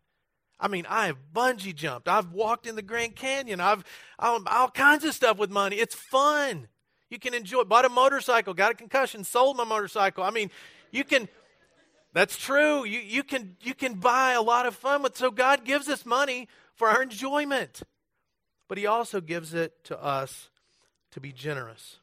I 0.60 0.68
mean, 0.68 0.86
I 0.90 1.08
have 1.08 1.18
bungee 1.34 1.76
jumped. 1.76 2.08
I've 2.08 2.32
walked 2.32 2.66
in 2.66 2.76
the 2.76 2.82
Grand 2.82 3.16
Canyon. 3.16 3.60
I've 3.60 3.84
um, 4.20 4.48
all 4.50 4.70
kinds 4.70 5.06
of 5.06 5.14
stuff 5.14 5.38
with 5.38 5.52
money. 5.52 5.76
It's 5.76 5.94
fun. 5.94 6.68
You 7.10 7.20
can 7.20 7.34
enjoy. 7.34 7.64
Bought 7.64 7.86
a 7.86 7.90
motorcycle, 7.90 8.54
got 8.54 8.72
a 8.72 8.76
concussion, 8.76 9.24
sold 9.24 9.58
my 9.58 9.64
motorcycle. 9.64 10.24
I 10.24 10.32
mean, 10.32 10.50
you 10.92 11.04
can. 11.04 11.28
That's 12.14 12.38
true. 12.38 12.86
You 12.86 13.00
you 13.00 13.24
can 13.24 13.56
you 13.62 13.76
can 13.76 13.96
buy 13.96 14.34
a 14.34 14.42
lot 14.42 14.66
of 14.66 14.76
fun 14.76 15.04
with. 15.04 15.16
So 15.16 15.30
God 15.30 15.64
gives 15.64 15.88
us 15.90 16.06
money 16.06 16.48
for 16.74 16.90
our 16.90 17.04
enjoyment, 17.04 17.82
but 18.68 18.78
He 18.78 18.88
also 18.88 19.22
gives 19.22 19.54
it 19.54 19.84
to 19.86 20.04
us 20.04 20.50
to 21.12 21.20
be 21.20 21.32
generous. 21.32 21.98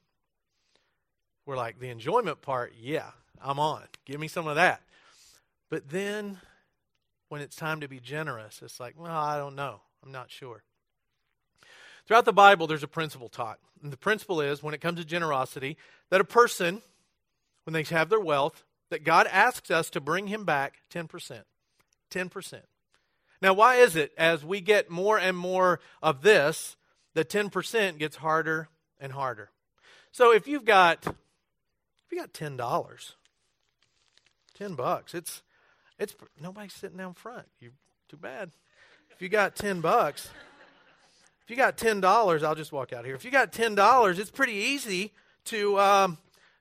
We're 1.44 1.56
like 1.56 1.80
the 1.80 1.88
enjoyment 1.88 2.40
part. 2.40 2.72
Yeah, 2.80 3.10
I'm 3.42 3.58
on. 3.58 3.82
Give 4.06 4.20
me 4.20 4.28
some 4.28 4.46
of 4.46 4.54
that. 4.54 4.80
But 5.68 5.90
then 5.90 6.38
when 7.34 7.42
it's 7.42 7.56
time 7.56 7.80
to 7.80 7.88
be 7.88 7.98
generous, 7.98 8.60
it's 8.62 8.78
like, 8.78 8.94
well, 8.96 9.10
I 9.10 9.36
don't 9.38 9.56
know. 9.56 9.80
I'm 10.04 10.12
not 10.12 10.30
sure. 10.30 10.62
Throughout 12.06 12.26
the 12.26 12.32
Bible, 12.32 12.68
there's 12.68 12.84
a 12.84 12.86
principle 12.86 13.28
taught. 13.28 13.58
And 13.82 13.92
the 13.92 13.96
principle 13.96 14.40
is 14.40 14.62
when 14.62 14.72
it 14.72 14.80
comes 14.80 15.00
to 15.00 15.04
generosity, 15.04 15.76
that 16.10 16.20
a 16.20 16.24
person, 16.24 16.80
when 17.64 17.74
they 17.74 17.82
have 17.92 18.08
their 18.08 18.20
wealth, 18.20 18.62
that 18.90 19.02
God 19.02 19.26
asks 19.26 19.68
us 19.72 19.90
to 19.90 20.00
bring 20.00 20.28
him 20.28 20.44
back 20.44 20.74
10%. 20.92 21.42
10%. 22.12 22.60
Now, 23.42 23.52
why 23.52 23.78
is 23.78 23.96
it 23.96 24.12
as 24.16 24.44
we 24.44 24.60
get 24.60 24.88
more 24.88 25.18
and 25.18 25.36
more 25.36 25.80
of 26.00 26.22
this, 26.22 26.76
the 27.14 27.24
10% 27.24 27.98
gets 27.98 28.14
harder 28.14 28.68
and 29.00 29.10
harder? 29.10 29.50
So 30.12 30.32
if 30.32 30.46
you've 30.46 30.64
got 30.64 31.04
if 31.04 32.12
you 32.12 32.16
got 32.16 32.32
$10, 32.32 33.12
10 34.56 34.74
bucks, 34.76 35.14
it's 35.14 35.42
it's 35.98 36.14
nobody's 36.40 36.72
sitting 36.72 36.96
down 36.96 37.14
front. 37.14 37.46
You 37.60 37.70
too 38.08 38.16
bad. 38.16 38.50
If 39.10 39.22
you 39.22 39.28
got 39.28 39.54
10 39.54 39.80
bucks, 39.80 40.28
if 41.42 41.50
you 41.50 41.56
got 41.56 41.76
$10, 41.76 42.42
I'll 42.42 42.54
just 42.54 42.72
walk 42.72 42.92
out 42.92 43.04
here. 43.04 43.14
If 43.14 43.24
you 43.24 43.30
got 43.30 43.52
$10, 43.52 44.18
it's 44.18 44.30
pretty 44.30 44.54
easy 44.54 45.12
to 45.46 45.78
um, 45.78 46.18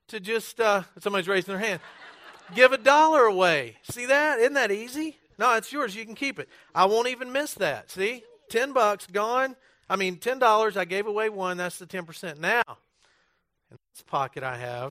to 0.09 0.19
just 0.19 0.59
uh, 0.59 0.83
somebody's 0.99 1.27
raising 1.27 1.53
their 1.53 1.65
hand. 1.65 1.79
Give 2.53 2.71
a 2.71 2.77
dollar 2.77 3.23
away. 3.23 3.77
See 3.83 4.05
that? 4.05 4.39
Isn't 4.39 4.53
that 4.53 4.71
easy? 4.71 5.17
No, 5.39 5.55
it's 5.55 5.71
yours. 5.71 5.95
You 5.95 6.05
can 6.05 6.15
keep 6.15 6.37
it. 6.39 6.49
I 6.75 6.85
won't 6.85 7.07
even 7.07 7.31
miss 7.31 7.53
that. 7.55 7.89
See? 7.89 8.23
10 8.49 8.73
bucks 8.73 9.07
gone. 9.07 9.55
I 9.89 9.95
mean, 9.95 10.17
$10, 10.17 10.77
I 10.77 10.85
gave 10.85 11.07
away 11.07 11.29
one. 11.29 11.57
That's 11.57 11.79
the 11.79 11.85
10%. 11.85 12.39
Now, 12.39 12.61
in 13.71 13.77
this 13.93 14.03
pocket 14.05 14.43
I 14.43 14.57
have, 14.57 14.89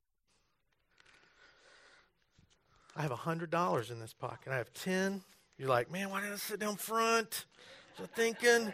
I 2.94 3.02
have 3.02 3.11
$100 3.11 3.90
in 3.90 4.00
this 4.00 4.12
pocket. 4.12 4.52
I 4.52 4.56
have 4.56 4.72
10. 4.75 5.22
You're 5.58 5.68
like, 5.68 5.90
man, 5.90 6.11
why 6.11 6.20
didn't 6.20 6.34
I 6.34 6.37
sit 6.37 6.61
down 6.61 6.76
front? 6.76 7.46
So 7.96 8.04
thinking. 8.14 8.72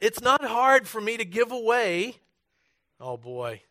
It's 0.00 0.20
not 0.20 0.44
hard 0.44 0.88
for 0.88 1.00
me 1.00 1.16
to 1.16 1.24
give 1.24 1.52
away. 1.52 2.16
Oh, 3.00 3.16
boy. 3.16 3.62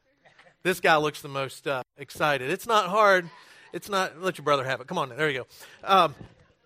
This 0.64 0.80
guy 0.80 0.98
looks 0.98 1.22
the 1.22 1.30
most 1.30 1.68
uh, 1.68 1.84
excited. 1.98 2.50
It's 2.50 2.68
not 2.68 2.88
hard. 2.88 3.30
It's 3.74 3.90
not. 3.90 4.22
Let 4.22 4.38
your 4.38 4.46
brother 4.46 4.64
have 4.64 4.82
it. 4.82 4.88
Come 4.88 4.98
on. 4.98 5.10
There 5.10 5.30
you 5.30 5.40
go. 5.40 5.48
Um, 5.84 6.16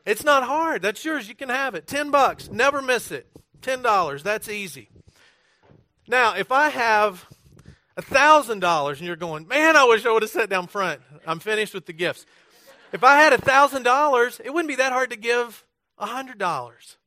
it's 0.05 0.23
not 0.23 0.43
hard. 0.43 0.81
That's 0.81 1.03
yours. 1.05 1.27
You 1.29 1.35
can 1.35 1.49
have 1.49 1.75
it. 1.75 1.87
Ten 1.87 2.09
bucks. 2.09 2.49
Never 2.49 2.81
miss 2.81 3.11
it. 3.11 3.27
Ten 3.61 3.81
dollars. 3.81 4.23
That's 4.23 4.49
easy. 4.49 4.89
Now, 6.07 6.35
if 6.35 6.51
I 6.51 6.69
have 6.69 7.25
a 7.97 8.01
thousand 8.01 8.59
dollars 8.59 8.99
and 8.99 9.07
you're 9.07 9.15
going, 9.15 9.47
man, 9.47 9.75
I 9.75 9.83
wish 9.85 10.05
I 10.05 10.11
would 10.11 10.23
have 10.23 10.31
sat 10.31 10.49
down 10.49 10.67
front. 10.67 11.01
I'm 11.25 11.39
finished 11.39 11.73
with 11.73 11.85
the 11.85 11.93
gifts. 11.93 12.25
If 12.91 13.03
I 13.03 13.17
had 13.17 13.33
a 13.33 13.37
thousand 13.37 13.83
dollars, 13.83 14.39
it 14.43 14.53
wouldn't 14.53 14.69
be 14.69 14.75
that 14.75 14.91
hard 14.91 15.09
to 15.11 15.15
give 15.15 15.63
a 15.97 16.05
hundred 16.05 16.37
dollars. 16.37 16.97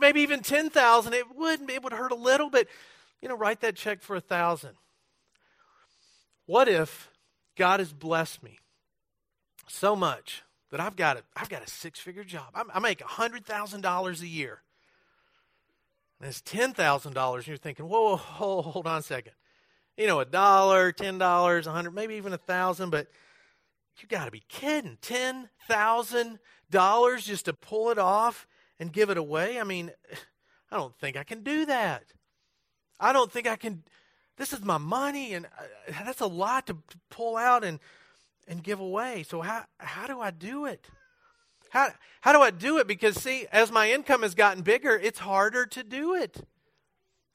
Maybe 0.00 0.22
even 0.22 0.40
ten 0.40 0.70
thousand. 0.70 1.12
It 1.12 1.36
wouldn't. 1.36 1.70
It 1.70 1.82
would 1.82 1.92
hurt 1.92 2.12
a 2.12 2.16
little, 2.16 2.48
but 2.48 2.66
you 3.20 3.28
know, 3.28 3.36
write 3.36 3.60
that 3.60 3.76
check 3.76 4.02
for 4.02 4.16
a 4.16 4.20
thousand. 4.20 4.72
What 6.46 6.68
if 6.68 7.10
God 7.56 7.80
has 7.80 7.92
blessed 7.92 8.42
me 8.42 8.58
so 9.68 9.94
much 9.94 10.42
that 10.70 10.80
I've 10.80 10.96
got 10.96 11.18
a, 11.18 11.22
I've 11.36 11.48
got 11.48 11.62
a 11.62 11.70
six 11.70 12.00
figure 12.00 12.24
job. 12.24 12.48
I, 12.54 12.62
I 12.74 12.78
make 12.78 12.98
$100,000 12.98 14.22
a 14.22 14.26
year. 14.26 14.62
And 16.18 16.28
it's 16.28 16.40
$10,000. 16.42 17.34
And 17.34 17.46
you're 17.46 17.56
thinking, 17.56 17.88
whoa, 17.88 18.16
whoa, 18.16 18.62
hold 18.62 18.86
on 18.86 18.98
a 18.98 19.02
second. 19.02 19.32
You 19.96 20.06
know, 20.06 20.20
a 20.20 20.24
dollar, 20.24 20.92
$10, 20.92 21.20
a 21.20 21.68
100 21.68 21.94
maybe 21.94 22.14
even 22.14 22.32
a 22.32 22.38
thousand, 22.38 22.90
but 22.90 23.08
you 23.98 24.08
got 24.08 24.24
to 24.24 24.30
be 24.30 24.42
kidding. 24.48 24.96
$10,000 25.02 27.24
just 27.24 27.44
to 27.44 27.52
pull 27.52 27.90
it 27.90 27.98
off 27.98 28.46
and 28.78 28.92
give 28.92 29.10
it 29.10 29.18
away? 29.18 29.60
I 29.60 29.64
mean, 29.64 29.90
I 30.70 30.76
don't 30.76 30.96
think 30.98 31.16
I 31.16 31.24
can 31.24 31.42
do 31.42 31.66
that. 31.66 32.04
I 32.98 33.12
don't 33.12 33.30
think 33.30 33.46
I 33.46 33.56
can. 33.56 33.82
This 34.36 34.52
is 34.52 34.62
my 34.62 34.78
money, 34.78 35.34
and 35.34 35.46
uh, 35.46 36.04
that's 36.04 36.20
a 36.20 36.26
lot 36.26 36.66
to, 36.68 36.74
to 36.74 36.98
pull 37.10 37.36
out 37.36 37.64
and 37.64 37.80
and 38.48 38.62
give 38.62 38.80
away. 38.80 39.24
So 39.24 39.40
how 39.40 39.64
how 39.78 40.06
do 40.06 40.20
I 40.20 40.30
do 40.30 40.66
it? 40.66 40.86
How 41.70 41.88
how 42.20 42.32
do 42.32 42.40
I 42.40 42.50
do 42.50 42.78
it? 42.78 42.86
Because 42.86 43.16
see, 43.16 43.46
as 43.52 43.70
my 43.70 43.90
income 43.90 44.22
has 44.22 44.34
gotten 44.34 44.62
bigger, 44.62 44.96
it's 44.96 45.18
harder 45.18 45.66
to 45.66 45.82
do 45.82 46.14
it. 46.14 46.46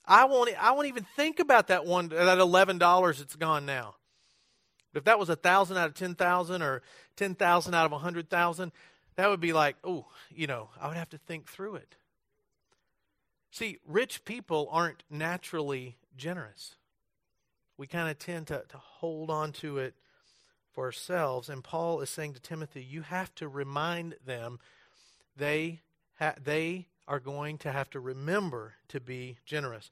I 0.08 0.26
won't 0.26 0.50
I 0.62 0.72
won't 0.72 0.88
even 0.88 1.06
think 1.16 1.40
about 1.40 1.68
that 1.68 1.86
one 1.86 2.10
that 2.10 2.40
eleven 2.40 2.78
dollars 2.78 3.20
it's 3.20 3.36
gone 3.36 3.66
now. 3.66 3.96
But 4.94 5.00
if 5.00 5.06
that 5.06 5.20
was 5.20 5.30
a 5.30 5.36
thousand 5.36 5.78
out 5.78 5.88
of 5.88 5.94
ten 5.96 6.16
thousand 6.16 6.62
or 6.62 6.82
ten 7.16 7.36
thousand 7.36 7.74
out 7.74 7.86
of 7.86 7.92
a 7.92 7.98
hundred 7.98 8.30
thousand, 8.30 8.72
that 9.16 9.30
would 9.30 9.42
be 9.42 9.54
like, 9.54 9.76
oh, 9.84 10.06
you 10.34 10.48
know, 10.48 10.70
I 10.80 10.88
would 10.88 10.98
have 10.98 11.10
to 11.10 11.18
think 11.18 11.48
through 11.48 11.76
it. 11.76 11.96
See, 13.52 13.80
rich 13.86 14.24
people 14.24 14.70
aren't 14.72 15.04
naturally 15.10 15.98
generous. 16.16 16.76
We 17.78 17.88
kind 17.88 18.10
of 18.10 18.18
tend 18.18 18.48
to, 18.48 18.64
to 18.70 18.78
hold 18.78 19.30
on 19.30 19.52
to 19.54 19.78
it 19.78 19.96
for 20.72 20.86
ourselves. 20.86 21.50
And 21.50 21.64
Paul 21.64 22.02
is 22.02 22.10
saying 22.10 22.34
to 22.34 22.40
Timothy, 22.40 22.84
you 22.84 23.02
have 23.02 23.34
to 23.36 23.48
remind 23.48 24.16
them 24.26 24.60
they, 25.36 25.82
ha- 26.20 26.36
they 26.44 26.88
are 27.08 27.20
going 27.20 27.58
to 27.60 27.72
have 27.72 27.90
to 27.92 28.00
remember 28.00 28.74
to 28.90 29.00
be 29.00 29.38
generous. 29.46 29.90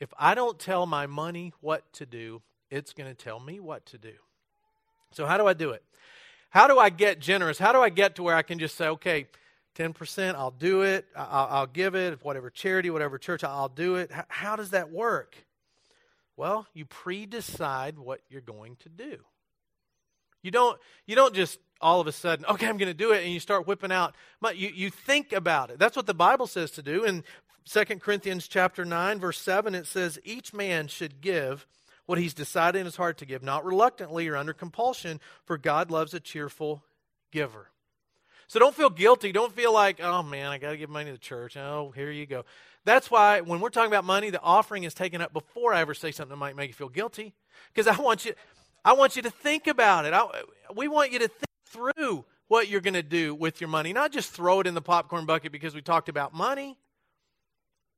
If 0.00 0.12
I 0.18 0.34
don't 0.34 0.58
tell 0.58 0.86
my 0.86 1.06
money 1.06 1.52
what 1.60 1.90
to 1.94 2.06
do, 2.06 2.42
it's 2.70 2.92
going 2.92 3.08
to 3.08 3.14
tell 3.14 3.38
me 3.38 3.60
what 3.60 3.86
to 3.86 3.98
do. 3.98 4.14
So, 5.12 5.26
how 5.26 5.38
do 5.38 5.46
I 5.46 5.52
do 5.52 5.70
it? 5.70 5.82
How 6.50 6.66
do 6.66 6.78
I 6.78 6.90
get 6.90 7.20
generous? 7.20 7.58
How 7.58 7.72
do 7.72 7.80
I 7.80 7.88
get 7.88 8.16
to 8.16 8.22
where 8.22 8.36
I 8.36 8.42
can 8.42 8.58
just 8.58 8.76
say, 8.76 8.88
okay, 8.88 9.26
10%, 9.76 10.34
I'll 10.34 10.50
do 10.52 10.82
it, 10.82 11.04
I'll, 11.16 11.48
I'll 11.50 11.66
give 11.66 11.94
it, 11.94 12.24
whatever 12.24 12.48
charity, 12.48 12.90
whatever 12.90 13.18
church, 13.18 13.42
I'll 13.44 13.68
do 13.68 13.96
it? 13.96 14.12
How, 14.12 14.24
how 14.28 14.56
does 14.56 14.70
that 14.70 14.90
work? 14.90 15.36
Well, 16.36 16.66
you 16.74 16.84
pre 16.84 17.26
decide 17.26 17.98
what 17.98 18.20
you're 18.28 18.40
going 18.40 18.76
to 18.80 18.88
do. 18.88 19.18
You 20.44 20.52
don't, 20.52 20.78
you 21.06 21.16
don't 21.16 21.34
just 21.34 21.58
all 21.80 22.00
of 22.00 22.06
a 22.06 22.12
sudden, 22.12 22.46
okay, 22.46 22.68
I'm 22.68 22.76
going 22.76 22.88
to 22.88 22.94
do 22.94 23.12
it, 23.12 23.24
and 23.24 23.32
you 23.32 23.40
start 23.40 23.66
whipping 23.66 23.90
out. 23.90 24.14
You, 24.54 24.68
you 24.68 24.90
think 24.90 25.32
about 25.32 25.70
it. 25.70 25.78
That's 25.78 25.96
what 25.96 26.06
the 26.06 26.14
Bible 26.14 26.46
says 26.46 26.70
to 26.72 26.82
do. 26.82 27.04
In 27.04 27.24
2 27.68 27.84
Corinthians 27.98 28.46
chapter 28.46 28.84
9, 28.84 29.18
verse 29.18 29.38
7, 29.38 29.74
it 29.74 29.86
says, 29.86 30.18
Each 30.22 30.54
man 30.54 30.86
should 30.86 31.20
give 31.20 31.66
what 32.06 32.18
he's 32.18 32.34
decided 32.34 32.78
in 32.78 32.84
his 32.84 32.96
heart 32.96 33.18
to 33.18 33.26
give, 33.26 33.42
not 33.42 33.64
reluctantly 33.64 34.28
or 34.28 34.36
under 34.36 34.52
compulsion, 34.52 35.20
for 35.44 35.58
God 35.58 35.90
loves 35.90 36.14
a 36.14 36.20
cheerful 36.20 36.84
giver. 37.32 37.70
So 38.46 38.58
don't 38.58 38.74
feel 38.74 38.90
guilty. 38.90 39.32
Don't 39.32 39.52
feel 39.52 39.72
like, 39.72 40.00
oh 40.02 40.22
man, 40.22 40.50
I 40.50 40.58
got 40.58 40.70
to 40.70 40.76
give 40.76 40.90
money 40.90 41.06
to 41.06 41.12
the 41.12 41.18
church. 41.18 41.56
Oh, 41.56 41.92
here 41.96 42.10
you 42.10 42.26
go. 42.26 42.44
That's 42.84 43.10
why 43.10 43.40
when 43.40 43.60
we're 43.60 43.70
talking 43.70 43.90
about 43.90 44.04
money, 44.04 44.28
the 44.28 44.40
offering 44.42 44.84
is 44.84 44.92
taken 44.92 45.22
up 45.22 45.32
before 45.32 45.72
I 45.72 45.80
ever 45.80 45.94
say 45.94 46.12
something 46.12 46.30
that 46.30 46.36
might 46.36 46.54
make 46.54 46.68
you 46.68 46.74
feel 46.74 46.90
guilty. 46.90 47.34
Because 47.72 47.86
I 47.86 48.00
want 48.00 48.26
you, 48.26 48.34
I 48.84 48.92
want 48.92 49.16
you 49.16 49.22
to 49.22 49.30
think 49.30 49.66
about 49.66 50.04
it. 50.04 50.12
I, 50.12 50.26
we 50.74 50.88
want 50.88 51.12
you 51.12 51.20
to 51.20 51.28
think 51.28 51.44
through 51.66 52.24
what 52.48 52.68
you're 52.68 52.80
going 52.80 52.94
to 52.94 53.02
do 53.02 53.34
with 53.34 53.60
your 53.60 53.68
money, 53.68 53.92
not 53.92 54.12
just 54.12 54.30
throw 54.30 54.60
it 54.60 54.66
in 54.66 54.74
the 54.74 54.82
popcorn 54.82 55.24
bucket 55.24 55.52
because 55.52 55.74
we 55.74 55.82
talked 55.82 56.08
about 56.08 56.34
money. 56.34 56.76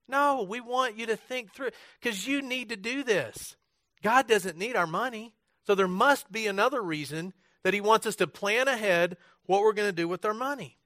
No, 0.09 0.47
we 0.49 0.61
want 0.61 0.97
you 0.97 1.07
to 1.07 1.17
think 1.17 1.53
through 1.53 1.71
because 2.01 2.27
you 2.27 2.41
need 2.41 2.69
to 2.69 2.77
do 2.77 3.03
this. 3.03 3.57
God 4.03 4.29
doesn't 4.29 4.57
need 4.57 4.77
our 4.77 4.87
money. 4.87 5.35
So 5.67 5.75
there 5.75 5.89
must 5.89 6.31
be 6.31 6.47
another 6.47 6.81
reason 6.81 7.33
that 7.65 7.75
He 7.75 7.81
wants 7.81 8.07
us 8.07 8.15
to 8.17 8.29
plan 8.29 8.69
ahead 8.69 9.17
what 9.47 9.63
we're 9.63 9.73
going 9.73 9.89
to 9.89 9.93
do 9.93 10.07
with 10.07 10.25
our 10.25 10.35
money. 10.35 10.79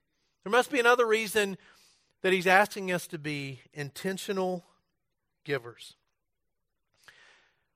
There 0.43 0.51
must 0.51 0.71
be 0.71 0.81
another 0.81 1.07
reason 1.07 1.59
that 2.23 2.33
He's 2.33 2.47
asking 2.47 2.91
us 2.91 3.07
to 3.09 3.19
be 3.19 3.61
intentional 3.75 4.65
givers. 5.45 5.97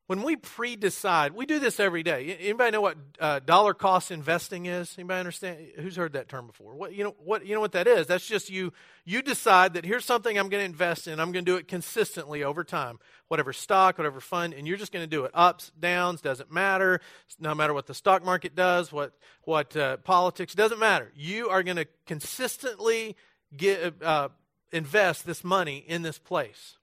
When 0.06 0.22
we 0.22 0.36
pre-decide, 0.36 1.32
we 1.32 1.46
do 1.46 1.58
this 1.58 1.80
every 1.80 2.02
day. 2.02 2.36
Anybody 2.38 2.72
know 2.72 2.82
what 2.82 2.98
uh, 3.18 3.38
dollar 3.38 3.72
cost 3.72 4.10
investing 4.10 4.66
is? 4.66 4.94
Anybody 4.98 5.20
understand? 5.20 5.66
Who's 5.76 5.96
heard 5.96 6.12
that 6.12 6.28
term 6.28 6.46
before? 6.46 6.74
What 6.74 6.94
you 6.94 7.04
know? 7.04 7.14
What 7.24 7.46
you 7.46 7.54
know 7.54 7.60
what 7.62 7.72
that 7.72 7.86
is? 7.86 8.06
That's 8.06 8.26
just 8.26 8.50
you. 8.50 8.74
You 9.06 9.22
decide 9.22 9.72
that 9.74 9.86
here's 9.86 10.04
something 10.04 10.38
I'm 10.38 10.50
going 10.50 10.60
to 10.60 10.66
invest 10.66 11.08
in. 11.08 11.18
I'm 11.20 11.32
going 11.32 11.46
to 11.46 11.50
do 11.50 11.56
it 11.56 11.68
consistently 11.68 12.44
over 12.44 12.64
time. 12.64 12.98
Whatever 13.28 13.54
stock, 13.54 13.96
whatever 13.96 14.20
fund, 14.20 14.52
and 14.52 14.68
you're 14.68 14.76
just 14.76 14.92
going 14.92 15.04
to 15.04 15.10
do 15.10 15.24
it. 15.24 15.30
Ups, 15.32 15.72
downs, 15.80 16.20
doesn't 16.20 16.52
matter. 16.52 17.00
No 17.40 17.54
matter 17.54 17.72
what 17.72 17.86
the 17.86 17.94
stock 17.94 18.22
market 18.22 18.54
does, 18.54 18.92
what 18.92 19.14
what 19.44 19.74
uh, 19.74 19.96
politics 19.98 20.54
doesn't 20.54 20.78
matter. 20.78 21.12
You 21.16 21.48
are 21.48 21.62
going 21.62 21.78
to 21.78 21.86
consistently 22.06 23.16
get, 23.56 24.02
uh, 24.02 24.28
invest 24.70 25.24
this 25.24 25.42
money 25.42 25.82
in 25.86 26.02
this 26.02 26.18
place. 26.18 26.76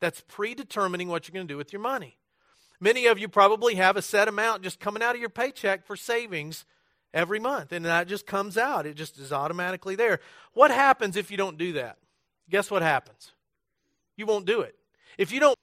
That's 0.00 0.22
predetermining 0.22 1.06
what 1.06 1.28
you're 1.28 1.34
going 1.34 1.46
to 1.46 1.52
do 1.52 1.56
with 1.56 1.72
your 1.72 1.82
money. 1.82 2.16
Many 2.80 3.06
of 3.06 3.18
you 3.18 3.28
probably 3.28 3.74
have 3.74 3.96
a 3.96 4.02
set 4.02 4.28
amount 4.28 4.62
just 4.62 4.78
coming 4.78 5.02
out 5.02 5.14
of 5.14 5.20
your 5.20 5.30
paycheck 5.30 5.84
for 5.84 5.96
savings 5.96 6.64
every 7.12 7.40
month, 7.40 7.72
and 7.72 7.84
that 7.84 8.06
just 8.06 8.26
comes 8.26 8.56
out. 8.56 8.86
It 8.86 8.94
just 8.94 9.18
is 9.18 9.32
automatically 9.32 9.96
there. 9.96 10.20
What 10.52 10.70
happens 10.70 11.16
if 11.16 11.30
you 11.30 11.36
don't 11.36 11.58
do 11.58 11.72
that? 11.74 11.98
Guess 12.48 12.70
what 12.70 12.82
happens? 12.82 13.32
You 14.16 14.26
won't 14.26 14.46
do 14.46 14.60
it. 14.60 14.76
If 15.16 15.32
you 15.32 15.40
don't, 15.40 15.56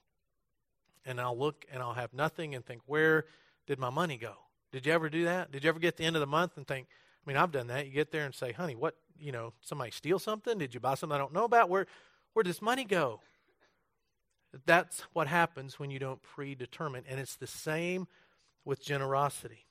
and 1.04 1.20
I'll 1.20 1.38
look 1.38 1.64
and 1.72 1.82
I'll 1.82 1.94
have 1.94 2.12
nothing 2.12 2.54
and 2.54 2.64
think, 2.64 2.82
where 2.86 3.26
did 3.66 3.78
my 3.78 3.90
money 3.90 4.18
go? 4.18 4.34
Did 4.72 4.86
you 4.86 4.92
ever 4.92 5.08
do 5.08 5.24
that? 5.24 5.50
Did 5.52 5.64
you 5.64 5.70
ever 5.70 5.78
get 5.78 5.96
the 5.96 6.04
end 6.04 6.16
of 6.16 6.20
the 6.20 6.26
month 6.26 6.56
and 6.56 6.66
think, 6.66 6.88
I 7.24 7.30
mean, 7.30 7.36
I've 7.36 7.52
done 7.52 7.68
that. 7.68 7.86
You 7.86 7.92
get 7.92 8.10
there 8.10 8.24
and 8.24 8.34
say, 8.34 8.52
honey, 8.52 8.74
what, 8.74 8.94
you 9.18 9.32
know, 9.32 9.52
somebody 9.60 9.90
steal 9.90 10.18
something? 10.18 10.58
Did 10.58 10.74
you 10.74 10.80
buy 10.80 10.94
something 10.94 11.14
I 11.14 11.18
don't 11.18 11.32
know 11.32 11.44
about? 11.44 11.70
Where, 11.70 11.86
where 12.34 12.42
does 12.42 12.60
money 12.60 12.84
go? 12.84 13.20
That's 14.64 15.02
what 15.12 15.26
happens 15.26 15.78
when 15.78 15.90
you 15.90 15.98
don't 15.98 16.22
predetermine. 16.22 17.04
And 17.08 17.20
it's 17.20 17.36
the 17.36 17.46
same 17.46 18.06
with 18.64 18.82
generosity. 18.82 19.66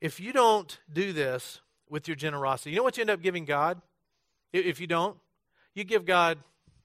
If 0.00 0.20
you 0.20 0.32
don't 0.32 0.78
do 0.92 1.12
this 1.12 1.60
with 1.88 2.08
your 2.08 2.16
generosity, 2.16 2.70
you 2.70 2.76
know 2.76 2.82
what 2.82 2.96
you 2.96 3.02
end 3.02 3.10
up 3.10 3.22
giving 3.22 3.44
God? 3.44 3.80
If 4.52 4.80
you 4.80 4.86
don't, 4.86 5.16
you 5.74 5.84
give 5.84 6.04
God 6.04 6.38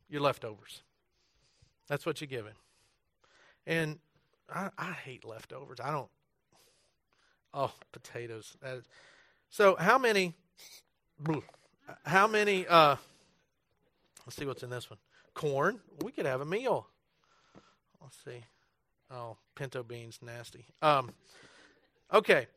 your 0.10 0.22
leftovers. 0.22 0.82
That's 1.88 2.06
what 2.06 2.22
you 2.22 2.28
give 2.28 2.46
Him. 2.46 2.56
And 3.68 4.00
I, 4.54 4.70
I 4.78 4.92
hate 4.92 5.26
leftovers. 5.26 5.80
I 5.84 5.92
don't. 5.92 6.10
Oh, 7.54 7.72
potatoes. 7.92 8.56
So, 9.50 9.76
how 9.76 9.98
many? 9.98 10.34
How 12.06 12.28
many? 12.28 12.68
Uh, 12.68 12.96
let's 14.26 14.36
see 14.36 14.46
what's 14.46 14.64
in 14.64 14.70
this 14.70 14.90
one. 14.90 15.00
Corn. 15.34 15.80
We 16.04 16.12
could 16.12 16.26
have 16.26 16.42
a 16.42 16.46
meal. 16.46 16.88
Let's 18.02 18.18
see. 18.24 18.44
Oh, 19.12 19.38
pinto 19.56 19.84
beans, 19.84 20.20
nasty. 20.22 20.66
Um, 20.82 21.12
okay. 22.14 22.48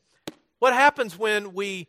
What 0.59 0.75
happens 0.75 1.19
when 1.19 1.55
we 1.55 1.89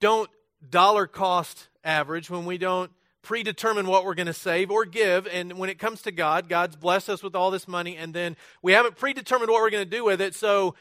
don't 0.00 0.30
dollar 0.68 1.06
cost 1.06 1.68
average, 1.84 2.30
when 2.30 2.44
we 2.44 2.58
don't 2.58 2.90
predetermine 3.22 3.86
what 3.86 4.04
we're 4.04 4.14
going 4.14 4.26
to 4.26 4.32
save 4.32 4.70
or 4.70 4.84
give, 4.84 5.26
and 5.26 5.58
when 5.58 5.70
it 5.70 5.78
comes 5.78 6.02
to 6.02 6.12
God, 6.12 6.48
God's 6.48 6.76
blessed 6.76 7.08
us 7.08 7.22
with 7.22 7.34
all 7.34 7.50
this 7.50 7.66
money, 7.66 7.96
and 7.96 8.12
then 8.12 8.36
we 8.62 8.72
haven't 8.72 8.96
predetermined 8.96 9.50
what 9.50 9.62
we're 9.62 9.70
going 9.70 9.84
to 9.84 9.96
do 9.96 10.04
with 10.04 10.20
it, 10.20 10.34
so 10.34 10.74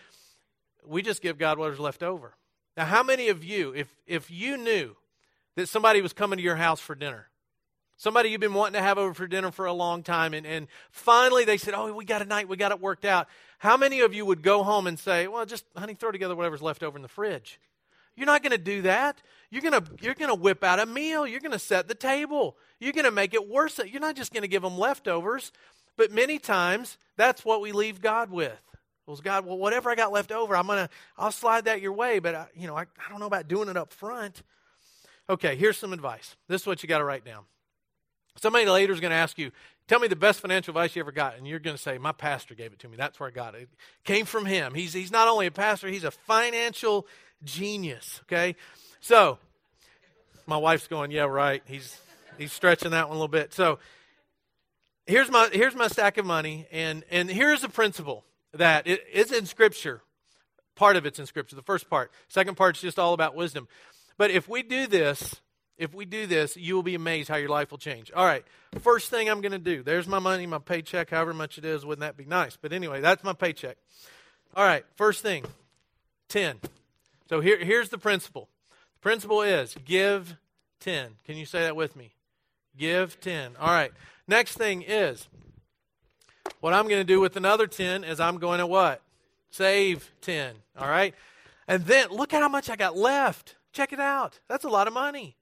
we 0.86 1.02
just 1.02 1.22
give 1.22 1.38
God 1.38 1.58
whatever's 1.58 1.80
left 1.80 2.04
over. 2.04 2.36
Now, 2.76 2.86
how 2.86 3.04
many 3.04 3.30
of 3.30 3.44
you, 3.44 3.74
if, 3.76 3.94
if 4.08 4.32
you 4.32 4.58
knew 4.58 4.96
that 5.56 5.70
somebody 5.70 6.02
was 6.02 6.14
coming 6.14 6.38
to 6.38 6.44
your 6.44 6.56
house 6.56 6.80
for 6.80 6.96
dinner, 6.96 7.28
somebody 8.02 8.30
you've 8.30 8.42
been 8.42 8.56
wanting 8.56 8.74
to 8.74 8.82
have 8.82 8.98
over 8.98 9.14
for 9.14 9.28
dinner 9.28 9.52
for 9.52 9.68
a 9.68 9.74
long 9.74 10.02
time, 10.02 10.34
and, 10.34 10.46
and 10.46 10.68
finally 10.90 11.46
they 11.46 11.58
said, 11.58 11.76
Oh, 11.76 11.94
we 11.94 12.04
got 12.04 12.22
a 12.24 12.26
night, 12.26 12.48
we 12.48 12.58
got 12.58 12.72
it 12.72 12.82
worked 12.82 13.06
out. 13.06 13.28
How 13.60 13.78
many 13.78 14.02
of 14.02 14.14
you 14.14 14.26
would 14.26 14.42
go 14.42 14.64
home 14.64 14.88
and 14.88 14.98
say, 14.98 15.28
Well, 15.28 15.46
just, 15.46 15.66
honey, 15.78 15.94
throw 15.94 16.12
together 16.12 16.36
whatever's 16.36 16.64
left 16.64 16.82
over 16.82 16.98
in 16.98 17.04
the 17.04 17.08
fridge? 17.08 17.60
You're 18.16 18.26
not 18.26 18.42
going 18.42 18.52
to 18.52 18.58
do 18.58 18.82
that. 18.82 19.22
You're 19.50 19.62
going 19.62 19.82
to 19.82 19.84
you're 20.02 20.16
going 20.16 20.30
to 20.30 20.36
whip 20.36 20.64
out 20.64 20.80
a 20.80 20.86
meal. 20.86 21.26
You're 21.26 21.40
going 21.40 21.54
to 21.54 21.60
set 21.60 21.88
the 21.88 21.96
table. 21.96 22.58
You're 22.80 22.92
going 22.92 23.06
to 23.06 23.12
make 23.12 23.34
it 23.34 23.48
worse. 23.48 23.80
You're 23.86 24.02
not 24.02 24.16
just 24.16 24.34
going 24.34 24.42
to 24.42 24.50
give 24.50 24.64
them 24.64 24.78
leftovers. 24.78 25.52
But 25.96 26.12
many 26.12 26.40
times, 26.40 26.98
that's 27.16 27.46
what 27.46 27.62
we 27.62 27.72
leave 27.72 28.02
God 28.02 28.32
with. 28.32 28.62
Well, 29.06 29.18
God, 29.18 29.46
well, 29.46 29.58
whatever 29.58 29.90
I 29.90 29.96
got 29.96 30.12
left 30.12 30.32
over, 30.32 30.56
I'm 30.56 30.68
gonna, 30.68 30.90
I'll 31.18 31.32
slide 31.32 31.66
that 31.66 31.82
your 31.82 31.94
way. 31.94 32.20
But 32.20 32.36
I, 32.36 32.48
you 32.56 32.68
know, 32.68 32.76
I, 32.76 32.82
I 32.82 33.10
don't 33.10 33.20
know 33.20 33.28
about 33.28 33.48
doing 33.48 33.70
it 33.70 33.78
up 33.78 33.94
front. 33.94 34.42
Okay, 35.30 35.56
here's 35.56 35.78
some 35.78 35.94
advice. 35.94 36.36
This 36.48 36.62
is 36.62 36.68
what 36.68 36.82
you 36.84 36.90
got 36.90 36.98
to 36.98 37.06
write 37.06 37.24
down. 37.24 37.44
Somebody 38.38 38.66
later 38.66 38.94
is 38.94 39.00
going 39.00 39.12
to 39.12 39.18
ask 39.18 39.38
you, 39.38 39.52
tell 39.88 40.00
me 40.00 40.08
the 40.08 40.16
best 40.16 40.40
financial 40.40 40.72
advice 40.72 40.96
you 40.96 41.02
ever 41.02 41.12
got. 41.12 41.38
And 41.38 41.48
you're 41.48 41.60
going 41.60 41.76
to 41.76 41.82
say, 41.82 41.98
my 41.98 42.12
pastor 42.12 42.56
gave 42.56 42.72
it 42.72 42.80
to 42.80 42.90
me. 42.90 42.98
That's 42.98 43.20
where 43.20 43.28
I 43.28 43.32
got 43.32 43.56
it. 43.56 43.64
It 43.64 43.70
came 44.04 44.26
from 44.26 44.46
him. 44.46 44.74
He's, 44.74 44.94
he's 44.94 45.12
not 45.12 45.28
only 45.28 45.48
a 45.48 45.52
pastor, 45.52 45.88
he's 45.90 46.04
a 46.04 46.12
financial 46.12 47.08
genius. 47.44 48.22
Okay? 48.24 48.56
So, 49.00 49.38
my 50.48 50.58
wife's 50.58 50.88
going, 50.88 51.12
yeah, 51.12 51.24
right. 51.24 51.62
He's, 51.66 52.00
he's 52.38 52.54
stretching 52.54 52.92
that 52.92 53.10
one 53.10 53.18
a 53.18 53.20
little 53.20 53.28
bit. 53.28 53.54
So, 53.54 53.80
here's 55.06 55.30
my, 55.30 55.50
here's 55.52 55.76
my 55.76 55.88
stack 55.88 56.18
of 56.18 56.26
money. 56.26 56.68
And, 56.72 57.04
and 57.12 57.30
here's 57.30 57.62
the 57.62 57.70
principle 57.70 58.24
that 58.54 58.88
it, 58.88 59.04
it's 59.12 59.32
in 59.32 59.46
Scripture. 59.46 60.02
Part 60.76 60.96
of 60.96 61.06
it's 61.06 61.20
in 61.20 61.26
Scripture, 61.26 61.56
the 61.56 61.62
first 61.62 61.90
part. 61.90 62.12
Second 62.30 62.56
part's 62.56 62.82
just 62.82 62.98
all 62.98 63.14
about 63.14 63.36
wisdom. 63.36 63.68
But 64.18 64.32
if 64.32 64.48
we 64.48 64.64
do 64.64 64.88
this, 64.88 65.42
if 65.78 65.94
we 65.94 66.06
do 66.06 66.28
this, 66.28 66.56
you 66.56 66.76
will 66.76 66.84
be 66.84 66.96
amazed 66.96 67.30
how 67.30 67.38
your 67.38 67.50
life 67.50 67.72
will 67.72 67.78
change. 67.78 68.12
All 68.16 68.26
right, 68.26 68.46
first 68.82 69.10
thing 69.10 69.30
I'm 69.30 69.42
going 69.42 69.52
to 69.52 69.58
do. 69.58 69.84
There's 69.84 70.08
my 70.08 70.20
money, 70.20 70.46
my 70.46 70.60
paycheck, 70.60 71.10
however 71.10 71.34
much 71.34 71.58
it 71.58 71.66
is. 71.66 71.86
Wouldn't 71.86 72.02
that 72.02 72.18
be 72.18 72.26
nice? 72.26 72.58
But 72.58 72.74
anyway, 72.74 73.02
that's 73.02 73.24
my 73.24 73.34
paycheck. 73.34 73.78
All 74.56 74.66
right, 74.66 74.86
first 74.96 75.22
thing 75.22 75.46
10. 76.30 76.58
So 77.30 77.42
here, 77.42 77.58
here's 77.58 77.90
the 77.90 77.98
principle. 77.98 78.50
The 78.70 79.00
principle 79.00 79.42
is 79.42 79.76
give 79.86 80.38
10. 80.82 81.12
Can 81.26 81.38
you 81.38 81.46
say 81.46 81.62
that 81.62 81.76
with 81.76 81.96
me? 81.96 82.14
Give 82.78 83.20
10. 83.20 83.56
All 83.60 83.70
right. 83.70 83.92
Next 84.28 84.58
thing 84.58 84.82
is 84.82 85.28
what 86.60 86.74
I'm 86.74 86.88
going 86.88 87.02
to 87.02 87.06
do 87.06 87.20
with 87.20 87.36
another 87.36 87.68
10 87.68 88.04
is 88.04 88.20
I'm 88.20 88.38
going 88.38 88.60
to 88.60 88.68
what? 88.68 89.02
Save 89.50 90.12
10. 90.22 90.56
All 90.78 90.88
right? 90.88 91.14
And 91.68 91.86
then 91.86 92.10
look 92.10 92.34
at 92.34 92.42
how 92.42 92.50
much 92.50 92.70
I 92.70 92.76
got 92.76 92.98
left. 92.98 93.56
Check 93.74 93.94
it 93.94 94.00
out. 94.00 94.40
That's 94.48 94.66
a 94.66 94.70
lot 94.70 94.88
of 94.88 94.94
money. 94.94 95.38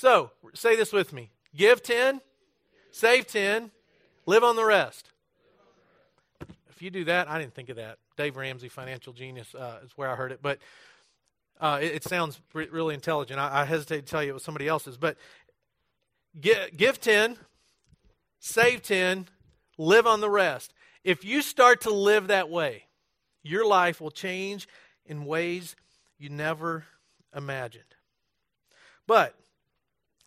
So, 0.00 0.30
say 0.54 0.76
this 0.76 0.92
with 0.92 1.12
me 1.12 1.32
give 1.56 1.82
10, 1.82 2.20
save 2.92 3.26
10, 3.26 3.72
live 4.26 4.44
on 4.44 4.54
the 4.54 4.64
rest. 4.64 5.10
If 6.70 6.80
you 6.80 6.90
do 6.90 7.02
that, 7.06 7.28
I 7.28 7.40
didn't 7.40 7.54
think 7.54 7.68
of 7.68 7.74
that. 7.78 7.98
Dave 8.16 8.36
Ramsey, 8.36 8.68
financial 8.68 9.12
genius, 9.12 9.52
uh, 9.56 9.80
is 9.84 9.90
where 9.96 10.08
I 10.08 10.14
heard 10.14 10.30
it. 10.30 10.38
But 10.40 10.60
uh, 11.60 11.80
it, 11.82 11.96
it, 11.96 12.04
sounds 12.04 12.40
re- 12.54 12.68
really 12.70 12.94
intelligent. 12.94 13.40
I, 13.40 13.62
I, 13.62 13.64
hesitate 13.64 14.06
to 14.06 14.10
tell 14.12 14.22
you 14.22 14.30
it 14.30 14.34
was 14.34 14.44
somebody 14.44 14.68
else's. 14.68 14.96
But 14.96 15.16
give, 16.40 16.76
give 16.76 17.00
10, 17.00 17.36
save 18.38 18.82
10, 18.82 19.26
live 19.78 20.06
on 20.06 20.20
the 20.20 20.30
rest. 20.30 20.74
If 21.02 21.24
you 21.24 21.42
start 21.42 21.80
to 21.80 21.90
live 21.90 22.28
that 22.28 22.48
way, 22.48 22.84
your 23.42 23.66
life 23.66 24.00
will 24.00 24.12
change 24.12 24.68
in 25.04 25.24
ways 25.24 25.74
you 26.20 26.28
never 26.28 26.84
imagined. 27.34 27.82
But 29.04 29.34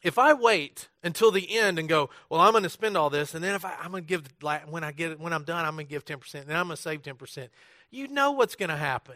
if 0.04 0.18
I 0.18 0.34
wait 0.34 0.90
until 1.04 1.32
the 1.32 1.58
end 1.58 1.78
and 1.78 1.88
go, 1.88 2.10
well, 2.30 2.42
I'm 2.42 2.52
going 2.52 2.64
to 2.64 2.70
spend 2.70 2.98
all 2.98 3.10
this, 3.10 3.36
and 3.36 3.44
then 3.44 3.56
if 3.56 3.64
I, 3.64 3.74
am 3.84 3.92
going 3.92 4.04
to 4.04 4.08
give 4.08 4.24
when 4.70 4.84
I 4.84 4.92
get 4.92 5.20
when 5.20 5.34
I'm 5.34 5.44
done, 5.44 5.66
I'm 5.66 5.76
going 5.76 5.86
to 5.86 5.90
give 5.90 6.06
10%, 6.06 6.34
and 6.36 6.48
then 6.48 6.58
I'm 6.58 6.68
going 6.68 6.76
to 6.76 6.82
save 6.82 7.02
10%. 7.04 7.50
You 7.92 8.08
know 8.08 8.32
what's 8.32 8.56
going 8.56 8.70
to 8.70 8.78
happen. 8.78 9.16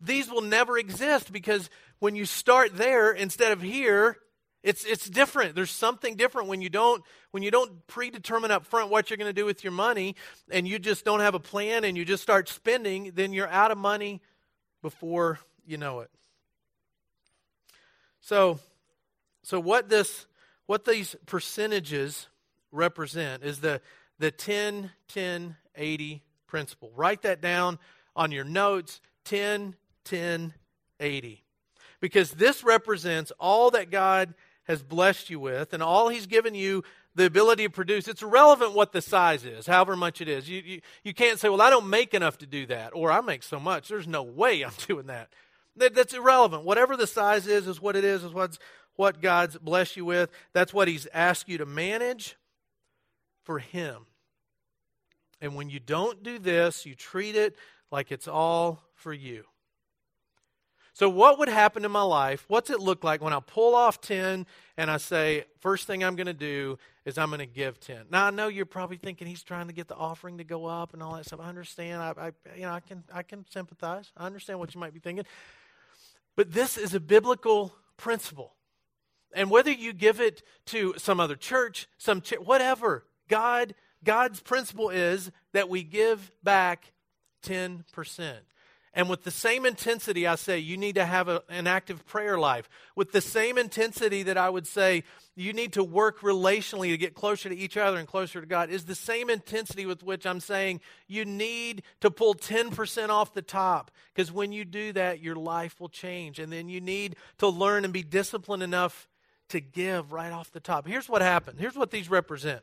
These 0.00 0.30
will 0.30 0.42
never 0.42 0.78
exist 0.78 1.32
because 1.32 1.70
when 1.98 2.14
you 2.14 2.26
start 2.26 2.76
there 2.76 3.12
instead 3.12 3.52
of 3.52 3.62
here, 3.62 4.18
it's 4.62 4.84
it's 4.84 5.08
different. 5.08 5.54
There's 5.54 5.70
something 5.70 6.16
different 6.16 6.48
when 6.48 6.62
you 6.62 6.70
don't 6.70 7.02
when 7.32 7.42
you 7.42 7.50
don't 7.50 7.86
predetermine 7.86 8.50
up 8.50 8.64
front 8.64 8.90
what 8.90 9.10
you're 9.10 9.18
going 9.18 9.28
to 9.28 9.38
do 9.38 9.44
with 9.44 9.62
your 9.62 9.72
money, 9.72 10.16
and 10.50 10.66
you 10.66 10.78
just 10.78 11.04
don't 11.04 11.20
have 11.20 11.34
a 11.34 11.40
plan, 11.40 11.84
and 11.84 11.96
you 11.96 12.04
just 12.04 12.22
start 12.22 12.48
spending. 12.48 13.12
Then 13.14 13.32
you're 13.32 13.48
out 13.48 13.70
of 13.70 13.78
money 13.78 14.22
before 14.80 15.38
you 15.66 15.76
know 15.76 16.00
it. 16.00 16.10
So 18.20 18.58
so 19.44 19.60
what 19.60 19.88
this 19.88 20.26
what 20.66 20.84
these 20.84 21.14
percentages 21.26 22.28
represent 22.72 23.44
is 23.44 23.60
the 23.60 23.80
the 24.18 24.30
10 24.30 24.90
10 25.08 25.56
80 25.76 26.22
principle. 26.46 26.90
Write 26.94 27.22
that 27.22 27.40
down 27.40 27.78
on 28.16 28.32
your 28.32 28.44
notes 28.44 29.00
10 29.24 29.76
10 30.04 30.54
80. 31.00 31.44
Because 32.00 32.32
this 32.32 32.64
represents 32.64 33.32
all 33.38 33.70
that 33.70 33.90
God 33.90 34.34
has 34.64 34.82
blessed 34.82 35.30
you 35.30 35.38
with 35.38 35.72
and 35.72 35.82
all 35.82 36.08
he's 36.08 36.26
given 36.26 36.54
you 36.54 36.82
the 37.14 37.26
ability 37.26 37.64
to 37.64 37.70
produce. 37.70 38.08
It's 38.08 38.22
irrelevant 38.22 38.74
what 38.74 38.92
the 38.92 39.02
size 39.02 39.44
is, 39.44 39.66
however 39.66 39.96
much 39.96 40.20
it 40.20 40.28
is. 40.28 40.48
You, 40.48 40.62
you, 40.64 40.80
you 41.04 41.14
can't 41.14 41.38
say, 41.38 41.48
well, 41.48 41.62
I 41.62 41.70
don't 41.70 41.88
make 41.88 42.12
enough 42.12 42.38
to 42.38 42.46
do 42.46 42.66
that, 42.66 42.90
or 42.94 43.12
I 43.12 43.20
make 43.20 43.42
so 43.42 43.60
much. 43.60 43.88
There's 43.88 44.08
no 44.08 44.22
way 44.22 44.62
I'm 44.62 44.72
doing 44.86 45.06
that. 45.06 45.28
that 45.76 45.94
that's 45.94 46.14
irrelevant. 46.14 46.64
Whatever 46.64 46.96
the 46.96 47.06
size 47.06 47.46
is, 47.46 47.68
is 47.68 47.80
what 47.80 47.94
it 47.96 48.04
is, 48.04 48.24
is 48.24 48.32
what's, 48.32 48.58
what 48.96 49.20
God's 49.20 49.58
blessed 49.58 49.96
you 49.96 50.04
with. 50.04 50.30
That's 50.52 50.72
what 50.72 50.88
He's 50.88 51.06
asked 51.12 51.48
you 51.48 51.58
to 51.58 51.66
manage 51.66 52.36
for 53.42 53.58
Him. 53.58 54.06
And 55.40 55.54
when 55.54 55.68
you 55.68 55.80
don't 55.80 56.22
do 56.22 56.38
this, 56.38 56.86
you 56.86 56.94
treat 56.94 57.36
it 57.36 57.56
like 57.90 58.10
it's 58.10 58.28
all 58.28 58.82
for 58.94 59.12
you. 59.12 59.44
So, 60.94 61.08
what 61.08 61.40
would 61.40 61.48
happen 61.48 61.84
in 61.84 61.90
my 61.90 62.02
life? 62.02 62.44
What's 62.46 62.70
it 62.70 62.78
look 62.78 63.02
like 63.02 63.20
when 63.20 63.32
I 63.32 63.40
pull 63.40 63.74
off 63.74 64.00
10 64.00 64.46
and 64.76 64.90
I 64.90 64.96
say, 64.98 65.44
first 65.58 65.88
thing 65.88 66.04
I'm 66.04 66.14
going 66.14 66.28
to 66.28 66.32
do 66.32 66.78
is 67.04 67.18
I'm 67.18 67.30
going 67.30 67.40
to 67.40 67.46
give 67.46 67.80
10? 67.80 68.06
Now, 68.12 68.26
I 68.26 68.30
know 68.30 68.46
you're 68.46 68.64
probably 68.64 68.96
thinking 68.96 69.26
he's 69.26 69.42
trying 69.42 69.66
to 69.66 69.72
get 69.72 69.88
the 69.88 69.96
offering 69.96 70.38
to 70.38 70.44
go 70.44 70.66
up 70.66 70.94
and 70.94 71.02
all 71.02 71.16
that 71.16 71.26
stuff. 71.26 71.40
I 71.42 71.48
understand. 71.48 72.00
I, 72.00 72.14
I, 72.16 72.32
you 72.54 72.62
know, 72.62 72.70
I, 72.70 72.78
can, 72.78 73.02
I 73.12 73.24
can 73.24 73.44
sympathize. 73.50 74.12
I 74.16 74.24
understand 74.24 74.60
what 74.60 74.72
you 74.72 74.80
might 74.80 74.94
be 74.94 75.00
thinking. 75.00 75.24
But 76.36 76.52
this 76.52 76.78
is 76.78 76.94
a 76.94 77.00
biblical 77.00 77.74
principle. 77.96 78.54
And 79.34 79.50
whether 79.50 79.70
you 79.70 79.92
give 79.92 80.20
it 80.20 80.42
to 80.66 80.94
some 80.96 81.20
other 81.20 81.36
church, 81.36 81.88
some 81.98 82.20
ch- 82.20 82.38
whatever, 82.40 83.04
God, 83.28 83.74
God's 84.02 84.40
principle 84.40 84.90
is 84.90 85.30
that 85.52 85.68
we 85.68 85.82
give 85.82 86.30
back 86.42 86.92
10%. 87.44 87.82
And 88.96 89.10
with 89.10 89.24
the 89.24 89.30
same 89.32 89.66
intensity, 89.66 90.24
I 90.24 90.36
say 90.36 90.60
you 90.60 90.76
need 90.76 90.94
to 90.94 91.04
have 91.04 91.28
a, 91.28 91.42
an 91.48 91.66
active 91.66 92.06
prayer 92.06 92.38
life. 92.38 92.68
With 92.94 93.10
the 93.10 93.20
same 93.20 93.58
intensity 93.58 94.22
that 94.22 94.38
I 94.38 94.48
would 94.48 94.68
say 94.68 95.02
you 95.34 95.52
need 95.52 95.72
to 95.72 95.82
work 95.82 96.20
relationally 96.20 96.90
to 96.90 96.96
get 96.96 97.14
closer 97.14 97.48
to 97.48 97.56
each 97.56 97.76
other 97.76 97.98
and 97.98 98.06
closer 98.06 98.40
to 98.40 98.46
God, 98.46 98.70
is 98.70 98.84
the 98.84 98.94
same 98.94 99.30
intensity 99.30 99.84
with 99.84 100.04
which 100.04 100.24
I'm 100.24 100.38
saying 100.38 100.80
you 101.08 101.24
need 101.24 101.82
to 102.02 102.10
pull 102.10 102.34
10% 102.34 103.08
off 103.08 103.34
the 103.34 103.42
top. 103.42 103.90
Because 104.14 104.30
when 104.30 104.52
you 104.52 104.64
do 104.64 104.92
that, 104.92 105.20
your 105.20 105.34
life 105.34 105.80
will 105.80 105.88
change. 105.88 106.38
And 106.38 106.52
then 106.52 106.68
you 106.68 106.80
need 106.80 107.16
to 107.38 107.48
learn 107.48 107.82
and 107.84 107.92
be 107.92 108.04
disciplined 108.04 108.62
enough 108.62 109.08
to 109.48 109.60
give 109.60 110.12
right 110.12 110.32
off 110.32 110.50
the 110.50 110.60
top. 110.60 110.86
Here's 110.86 111.08
what 111.08 111.22
happened. 111.22 111.58
Here's 111.58 111.76
what 111.76 111.90
these 111.90 112.10
represent. 112.10 112.62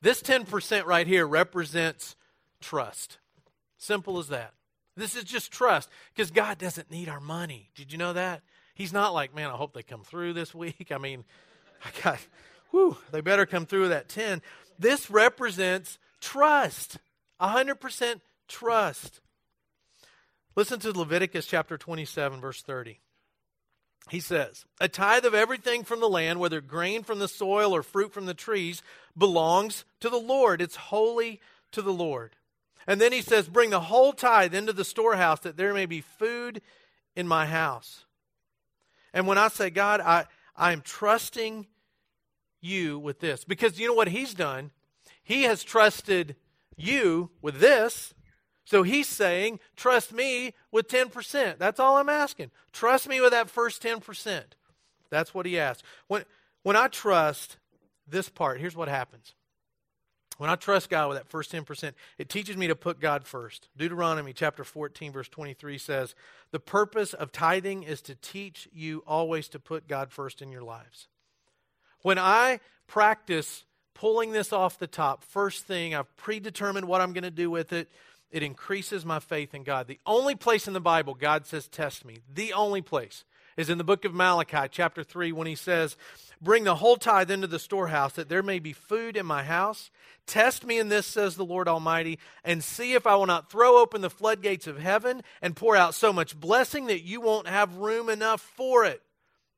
This 0.00 0.22
10% 0.22 0.84
right 0.84 1.06
here 1.06 1.26
represents 1.26 2.16
trust. 2.60 3.18
Simple 3.78 4.18
as 4.18 4.28
that. 4.28 4.52
This 4.96 5.16
is 5.16 5.24
just 5.24 5.52
trust 5.52 5.90
because 6.14 6.30
God 6.30 6.58
doesn't 6.58 6.90
need 6.90 7.08
our 7.08 7.20
money. 7.20 7.70
Did 7.74 7.92
you 7.92 7.98
know 7.98 8.14
that? 8.14 8.42
He's 8.74 8.92
not 8.92 9.14
like, 9.14 9.34
man, 9.34 9.50
I 9.50 9.54
hope 9.54 9.74
they 9.74 9.82
come 9.82 10.02
through 10.02 10.32
this 10.32 10.54
week. 10.54 10.90
I 10.90 10.98
mean, 10.98 11.24
I 11.84 11.90
got, 12.02 12.18
whew, 12.70 12.96
they 13.10 13.20
better 13.20 13.46
come 13.46 13.66
through 13.66 13.82
with 13.82 13.90
that 13.90 14.08
10. 14.08 14.40
This 14.78 15.10
represents 15.10 15.98
trust, 16.20 16.98
100% 17.40 18.20
trust. 18.48 19.20
Listen 20.54 20.78
to 20.80 20.98
Leviticus 20.98 21.46
chapter 21.46 21.76
27, 21.76 22.40
verse 22.40 22.62
30. 22.62 23.00
He 24.08 24.20
says, 24.20 24.64
A 24.80 24.88
tithe 24.88 25.24
of 25.24 25.34
everything 25.34 25.82
from 25.82 26.00
the 26.00 26.08
land, 26.08 26.38
whether 26.38 26.60
grain 26.60 27.02
from 27.02 27.18
the 27.18 27.28
soil 27.28 27.74
or 27.74 27.82
fruit 27.82 28.12
from 28.12 28.26
the 28.26 28.34
trees, 28.34 28.82
belongs 29.18 29.84
to 30.00 30.08
the 30.08 30.16
Lord. 30.16 30.62
It's 30.62 30.76
holy 30.76 31.40
to 31.72 31.82
the 31.82 31.92
Lord. 31.92 32.36
And 32.86 33.00
then 33.00 33.12
he 33.12 33.20
says, 33.20 33.48
Bring 33.48 33.70
the 33.70 33.80
whole 33.80 34.12
tithe 34.12 34.54
into 34.54 34.72
the 34.72 34.84
storehouse 34.84 35.40
that 35.40 35.56
there 35.56 35.74
may 35.74 35.86
be 35.86 36.00
food 36.00 36.62
in 37.16 37.26
my 37.26 37.46
house. 37.46 38.04
And 39.12 39.26
when 39.26 39.38
I 39.38 39.48
say, 39.48 39.70
God, 39.70 40.00
I, 40.00 40.26
I 40.54 40.72
am 40.72 40.82
trusting 40.82 41.66
you 42.60 42.98
with 42.98 43.20
this, 43.20 43.44
because 43.44 43.80
you 43.80 43.88
know 43.88 43.94
what 43.94 44.08
he's 44.08 44.34
done? 44.34 44.70
He 45.22 45.42
has 45.44 45.64
trusted 45.64 46.36
you 46.76 47.30
with 47.42 47.58
this. 47.58 48.14
So 48.66 48.82
he's 48.82 49.08
saying, 49.08 49.60
trust 49.76 50.12
me 50.12 50.52
with 50.72 50.88
10%. 50.88 51.56
That's 51.56 51.80
all 51.80 51.96
I'm 51.96 52.08
asking. 52.08 52.50
Trust 52.72 53.08
me 53.08 53.20
with 53.20 53.30
that 53.30 53.48
first 53.48 53.80
10%. 53.80 54.42
That's 55.08 55.32
what 55.32 55.46
he 55.46 55.58
asked. 55.58 55.84
When, 56.08 56.24
when 56.64 56.74
I 56.74 56.88
trust 56.88 57.58
this 58.08 58.28
part, 58.28 58.60
here's 58.60 58.76
what 58.76 58.88
happens. 58.88 59.34
When 60.38 60.50
I 60.50 60.56
trust 60.56 60.90
God 60.90 61.08
with 61.08 61.16
that 61.16 61.28
first 61.28 61.52
10%, 61.52 61.92
it 62.18 62.28
teaches 62.28 62.56
me 62.56 62.66
to 62.66 62.74
put 62.74 63.00
God 63.00 63.24
first. 63.24 63.68
Deuteronomy 63.76 64.32
chapter 64.32 64.64
14, 64.64 65.12
verse 65.12 65.28
23 65.28 65.78
says, 65.78 66.16
The 66.50 66.60
purpose 66.60 67.14
of 67.14 67.30
tithing 67.30 67.84
is 67.84 68.02
to 68.02 68.16
teach 68.16 68.68
you 68.72 69.04
always 69.06 69.48
to 69.50 69.60
put 69.60 69.88
God 69.88 70.10
first 70.10 70.42
in 70.42 70.50
your 70.50 70.62
lives. 70.62 71.06
When 72.02 72.18
I 72.18 72.58
practice 72.88 73.64
pulling 73.94 74.32
this 74.32 74.52
off 74.52 74.78
the 74.78 74.86
top, 74.88 75.24
first 75.24 75.66
thing, 75.66 75.94
I've 75.94 76.14
predetermined 76.16 76.86
what 76.86 77.00
I'm 77.00 77.12
going 77.12 77.24
to 77.24 77.30
do 77.30 77.48
with 77.48 77.72
it. 77.72 77.88
It 78.30 78.42
increases 78.42 79.04
my 79.04 79.20
faith 79.20 79.54
in 79.54 79.62
God. 79.62 79.86
The 79.86 80.00
only 80.04 80.34
place 80.34 80.66
in 80.66 80.74
the 80.74 80.80
Bible 80.80 81.14
God 81.14 81.46
says, 81.46 81.68
Test 81.68 82.04
me, 82.04 82.18
the 82.32 82.52
only 82.52 82.82
place 82.82 83.24
is 83.56 83.70
in 83.70 83.78
the 83.78 83.84
book 83.84 84.04
of 84.04 84.14
Malachi, 84.14 84.68
chapter 84.70 85.02
3, 85.02 85.32
when 85.32 85.46
he 85.46 85.54
says, 85.54 85.96
Bring 86.42 86.64
the 86.64 86.74
whole 86.74 86.96
tithe 86.96 87.30
into 87.30 87.46
the 87.46 87.58
storehouse, 87.58 88.12
that 88.14 88.28
there 88.28 88.42
may 88.42 88.58
be 88.58 88.74
food 88.74 89.16
in 89.16 89.24
my 89.24 89.42
house. 89.42 89.90
Test 90.26 90.66
me 90.66 90.78
in 90.78 90.88
this, 90.88 91.06
says 91.06 91.36
the 91.36 91.44
Lord 91.44 91.66
Almighty, 91.66 92.18
and 92.44 92.62
see 92.62 92.92
if 92.92 93.06
I 93.06 93.14
will 93.14 93.26
not 93.26 93.50
throw 93.50 93.80
open 93.80 94.02
the 94.02 94.10
floodgates 94.10 94.66
of 94.66 94.78
heaven 94.78 95.22
and 95.40 95.56
pour 95.56 95.76
out 95.76 95.94
so 95.94 96.12
much 96.12 96.38
blessing 96.38 96.86
that 96.86 97.02
you 97.02 97.22
won't 97.22 97.48
have 97.48 97.76
room 97.76 98.10
enough 98.10 98.42
for 98.42 98.84
it. 98.84 99.00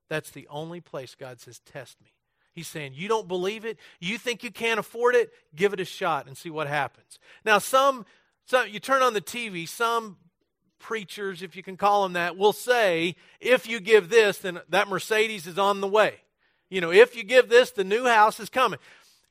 That's 0.08 0.30
the 0.30 0.46
only 0.48 0.80
place 0.80 1.16
God 1.18 1.40
says, 1.40 1.58
Test 1.60 2.00
me. 2.00 2.12
He's 2.52 2.68
saying, 2.68 2.92
You 2.94 3.08
don't 3.08 3.26
believe 3.26 3.64
it? 3.64 3.78
You 3.98 4.18
think 4.18 4.44
you 4.44 4.52
can't 4.52 4.80
afford 4.80 5.16
it? 5.16 5.32
Give 5.56 5.72
it 5.72 5.80
a 5.80 5.84
shot 5.84 6.26
and 6.28 6.36
see 6.36 6.50
what 6.50 6.68
happens. 6.68 7.18
Now, 7.44 7.58
some, 7.58 8.06
some 8.48 8.68
you 8.68 8.80
turn 8.80 9.02
on 9.02 9.12
the 9.12 9.20
TV, 9.20 9.68
some 9.68 10.16
preachers, 10.78 11.42
if 11.42 11.54
you 11.54 11.62
can 11.62 11.76
call 11.76 12.02
them 12.02 12.14
that, 12.14 12.36
will 12.36 12.52
say, 12.52 13.14
If 13.40 13.68
you 13.68 13.78
give 13.78 14.08
this, 14.08 14.38
then 14.38 14.60
that 14.70 14.88
Mercedes 14.88 15.46
is 15.46 15.58
on 15.58 15.80
the 15.80 15.88
way. 15.88 16.14
You 16.70 16.80
know, 16.80 16.90
if 16.90 17.16
you 17.16 17.24
give 17.24 17.48
this, 17.48 17.70
the 17.70 17.84
new 17.84 18.04
house 18.04 18.40
is 18.40 18.48
coming. 18.48 18.78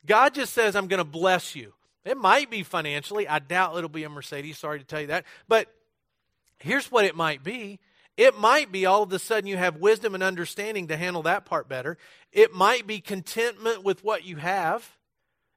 God 0.06 0.34
just 0.34 0.52
says, 0.52 0.74
I'm 0.74 0.88
going 0.88 0.98
to 0.98 1.04
bless 1.04 1.54
you. 1.54 1.72
It 2.04 2.16
might 2.16 2.50
be 2.50 2.62
financially. 2.62 3.28
I 3.28 3.38
doubt 3.38 3.76
it'll 3.76 3.88
be 3.88 4.04
a 4.04 4.08
Mercedes. 4.08 4.58
Sorry 4.58 4.78
to 4.78 4.84
tell 4.84 5.00
you 5.00 5.08
that. 5.08 5.24
But 5.46 5.68
here's 6.58 6.90
what 6.90 7.04
it 7.04 7.14
might 7.14 7.42
be 7.42 7.80
it 8.16 8.36
might 8.36 8.72
be 8.72 8.84
all 8.84 9.04
of 9.04 9.12
a 9.12 9.18
sudden 9.18 9.46
you 9.46 9.56
have 9.56 9.76
wisdom 9.76 10.14
and 10.14 10.24
understanding 10.24 10.88
to 10.88 10.96
handle 10.96 11.22
that 11.22 11.44
part 11.44 11.68
better. 11.68 11.96
It 12.32 12.52
might 12.52 12.84
be 12.84 13.00
contentment 13.00 13.84
with 13.84 14.02
what 14.02 14.24
you 14.24 14.36
have. 14.36 14.97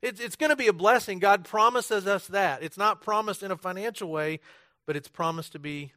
It's, 0.01 0.19
it's 0.19 0.35
going 0.35 0.49
to 0.49 0.55
be 0.55 0.67
a 0.67 0.73
blessing. 0.73 1.19
God 1.19 1.45
promises 1.45 2.07
us 2.07 2.27
that. 2.27 2.63
It's 2.63 2.77
not 2.77 3.01
promised 3.01 3.43
in 3.43 3.51
a 3.51 3.57
financial 3.57 4.09
way, 4.09 4.39
but 4.87 4.95
it's 4.95 5.07
promised 5.07 5.51
to 5.53 5.59
be 5.59 5.93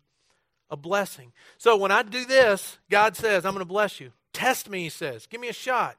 a 0.70 0.76
blessing. 0.76 1.32
So 1.56 1.76
when 1.76 1.90
I 1.90 2.02
do 2.02 2.24
this, 2.24 2.78
God 2.90 3.16
says, 3.16 3.44
I'm 3.44 3.52
going 3.52 3.60
to 3.60 3.64
bless 3.64 4.00
you. 4.00 4.12
Test 4.32 4.68
me, 4.68 4.84
he 4.84 4.88
says. 4.88 5.26
Give 5.26 5.40
me 5.40 5.48
a 5.48 5.54
shot. 5.54 5.96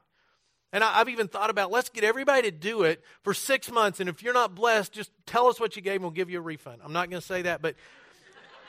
And 0.72 0.84
I, 0.84 0.94
have 0.94 1.08
even 1.08 1.28
thought 1.28 1.48
about 1.48 1.70
let's 1.70 1.88
get 1.88 2.04
everybody 2.04 2.42
to 2.42 2.50
do 2.50 2.82
it 2.82 3.02
for 3.22 3.32
six 3.32 3.70
months. 3.70 3.98
And 3.98 4.08
if 4.08 4.22
you're 4.22 4.34
not 4.34 4.54
blessed, 4.54 4.92
just 4.92 5.10
tell 5.24 5.46
us 5.46 5.58
what 5.58 5.74
you 5.74 5.82
gave 5.82 5.94
and 5.94 6.02
we'll 6.02 6.10
give 6.10 6.28
you 6.28 6.38
a 6.38 6.42
refund. 6.42 6.82
I'm 6.84 6.92
not 6.92 7.08
going 7.08 7.20
to 7.20 7.26
say 7.26 7.42
that, 7.42 7.62
but 7.62 7.76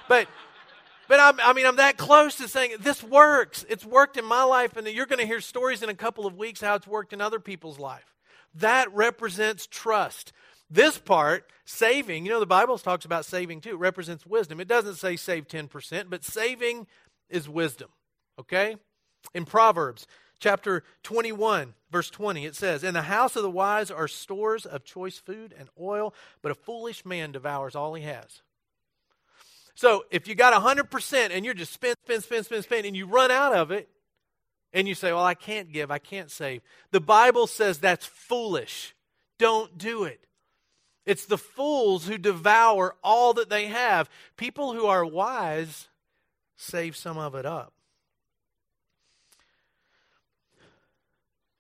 but 0.08 0.28
but 1.08 1.20
I'm, 1.20 1.40
i 1.40 1.54
mean, 1.54 1.66
I'm 1.66 1.78
that 1.78 1.98
close 1.98 2.36
to 2.36 2.48
saying 2.48 2.76
this 2.80 3.04
works. 3.04 3.66
It's 3.70 3.86
worked 3.86 4.18
in 4.18 4.26
my 4.26 4.44
life, 4.44 4.78
and 4.78 4.88
you're 4.88 5.06
going 5.06 5.20
to 5.20 5.26
hear 5.26 5.42
stories 5.42 5.84
in 5.84 5.90
a 5.90 5.94
couple 5.94 6.26
of 6.26 6.38
weeks 6.38 6.62
how 6.62 6.76
it's 6.76 6.88
worked 6.88 7.14
in 7.14 7.22
other 7.22 7.40
people's 7.40 7.80
life. 7.80 8.17
That 8.56 8.94
represents 8.94 9.68
trust. 9.68 10.34
This 10.70 10.98
part, 10.98 11.50
saving, 11.66 12.26
you 12.26 12.32
know, 12.32 12.40
the 12.40 12.46
Bible 12.46 12.78
talks 12.78 13.06
about 13.06 13.26
saving 13.26 13.62
too. 13.62 13.72
It 13.72 13.80
represents 13.80 14.26
wisdom. 14.26 14.60
It 14.60 14.68
doesn't 14.68 14.96
say 14.96 15.16
save 15.16 15.48
10%, 15.48 16.10
but 16.10 16.24
saving 16.24 16.88
is 17.30 17.48
wisdom. 17.48 17.90
Okay? 18.40 18.76
In 19.34 19.46
Proverbs 19.46 20.08
chapter 20.40 20.84
21, 21.04 21.74
verse 21.92 22.10
20, 22.10 22.46
it 22.46 22.56
says, 22.56 22.84
In 22.84 22.94
the 22.94 23.04
house 23.04 23.36
of 23.36 23.44
the 23.44 23.50
wise 23.50 23.92
are 23.92 24.08
stores 24.08 24.66
of 24.66 24.84
choice 24.84 25.18
food 25.18 25.54
and 25.58 25.70
oil, 25.80 26.14
but 26.42 26.52
a 26.52 26.56
foolish 26.56 27.06
man 27.06 27.32
devours 27.32 27.76
all 27.76 27.94
he 27.94 28.04
has. 28.04 28.42
So 29.76 30.06
if 30.10 30.28
you 30.28 30.36
got 30.36 30.60
100% 30.60 31.30
and 31.32 31.46
you're 31.46 31.54
just 31.54 31.74
spend, 31.74 31.96
spend, 32.04 32.24
spend, 32.24 32.46
spend, 32.46 32.64
spend, 32.64 32.86
and 32.86 32.96
you 32.96 33.06
run 33.06 33.32
out 33.32 33.54
of 33.54 33.72
it, 33.72 33.88
and 34.74 34.88
you 34.88 34.96
say, 34.96 35.12
Well, 35.12 35.24
I 35.24 35.34
can't 35.34 35.72
give, 35.72 35.92
I 35.92 36.00
can't 36.00 36.32
save, 36.32 36.62
the 36.92 37.00
Bible 37.00 37.48
says 37.48 37.80
that's 37.80 38.06
foolish. 38.06 38.96
Don't 39.40 39.78
do 39.78 40.04
it. 40.04 40.26
It's 41.06 41.26
the 41.26 41.38
fools 41.38 42.08
who 42.08 42.18
devour 42.18 42.96
all 43.04 43.34
that 43.36 43.50
they 43.50 43.68
have. 43.68 44.10
People 44.36 44.74
who 44.74 44.88
are 44.88 45.06
wise 45.06 45.88
save 46.58 46.98
some 46.98 47.18
of 47.18 47.34
it 47.36 47.46
up. 47.46 47.72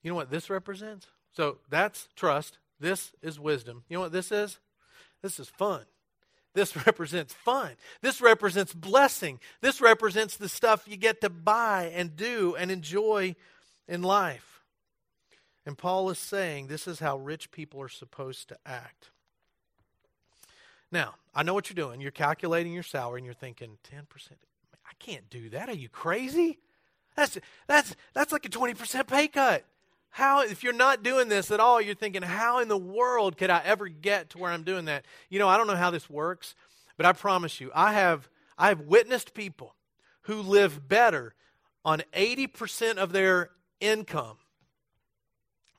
You 0.03 0.11
know 0.11 0.15
what 0.15 0.31
this 0.31 0.49
represents? 0.49 1.07
So 1.33 1.59
that's 1.69 2.09
trust. 2.15 2.57
This 2.79 3.13
is 3.21 3.39
wisdom. 3.39 3.83
You 3.89 3.97
know 3.97 4.01
what 4.01 4.11
this 4.11 4.31
is? 4.31 4.59
This 5.21 5.39
is 5.39 5.47
fun. 5.47 5.85
This 6.57 6.75
represents 6.87 7.35
fun. 7.35 7.73
This 8.01 8.19
represents 8.19 8.73
blessing. 8.73 9.39
This 9.61 9.79
represents 9.79 10.37
the 10.37 10.49
stuff 10.49 10.87
you 10.87 10.97
get 10.97 11.21
to 11.21 11.29
buy 11.29 11.91
and 11.93 12.15
do 12.15 12.55
and 12.57 12.71
enjoy 12.71 13.35
in 13.87 14.01
life. 14.01 14.63
And 15.67 15.77
Paul 15.77 16.09
is 16.09 16.17
saying 16.17 16.65
this 16.65 16.87
is 16.87 16.99
how 16.99 17.17
rich 17.17 17.51
people 17.51 17.79
are 17.79 17.87
supposed 17.87 18.49
to 18.49 18.57
act. 18.65 19.11
Now, 20.91 21.13
I 21.35 21.43
know 21.43 21.53
what 21.53 21.69
you're 21.69 21.75
doing. 21.75 22.01
You're 22.01 22.09
calculating 22.09 22.73
your 22.73 22.81
salary 22.81 23.19
and 23.19 23.25
you're 23.25 23.35
thinking 23.35 23.77
10%. 23.93 24.05
I 24.83 24.93
can't 24.97 25.29
do 25.29 25.49
that. 25.49 25.69
Are 25.69 25.75
you 25.75 25.89
crazy? 25.89 26.57
That's 27.15 27.37
that's 27.67 27.95
that's 28.15 28.31
like 28.31 28.45
a 28.45 28.49
20% 28.49 29.05
pay 29.07 29.27
cut. 29.27 29.63
How, 30.17 30.41
if 30.41 30.63
you're 30.63 30.73
not 30.73 31.03
doing 31.03 31.29
this 31.29 31.51
at 31.51 31.59
all, 31.59 31.79
you're 31.79 31.93
thinking, 31.93 32.23
how 32.23 32.57
in 32.57 32.69
the 32.69 32.75
world 32.75 33.37
could 33.37 33.51
I 33.51 33.61
ever 33.63 33.87
get 33.87 34.31
to 34.31 34.39
where 34.39 34.49
I'm 34.49 34.63
doing 34.63 34.85
that? 34.85 35.05
You 35.29 35.37
know, 35.37 35.47
I 35.47 35.57
don't 35.57 35.67
know 35.67 35.75
how 35.75 35.91
this 35.91 36.09
works, 36.09 36.55
but 36.97 37.05
I 37.05 37.13
promise 37.13 37.61
you, 37.61 37.69
I 37.75 37.93
have, 37.93 38.27
I 38.57 38.69
have 38.69 38.81
witnessed 38.81 39.35
people 39.35 39.75
who 40.21 40.41
live 40.41 40.87
better 40.87 41.35
on 41.85 42.01
80% 42.15 42.97
of 42.97 43.11
their 43.11 43.51
income 43.79 44.37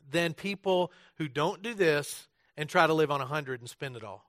than 0.08 0.34
people 0.34 0.92
who 1.16 1.26
don't 1.26 1.60
do 1.60 1.74
this 1.74 2.28
and 2.56 2.68
try 2.68 2.86
to 2.86 2.94
live 2.94 3.10
on 3.10 3.18
100 3.18 3.58
and 3.58 3.68
spend 3.68 3.96
it 3.96 4.04
all. 4.04 4.24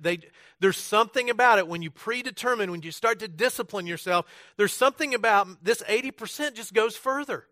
They, 0.00 0.18
there's 0.58 0.76
something 0.76 1.30
about 1.30 1.60
it 1.60 1.68
when 1.68 1.82
you 1.82 1.92
predetermine, 1.92 2.72
when 2.72 2.82
you 2.82 2.90
start 2.90 3.20
to 3.20 3.28
discipline 3.28 3.86
yourself, 3.86 4.26
there's 4.56 4.72
something 4.72 5.14
about 5.14 5.62
this 5.62 5.80
80% 5.82 6.54
just 6.54 6.74
goes 6.74 6.96
further. 6.96 7.46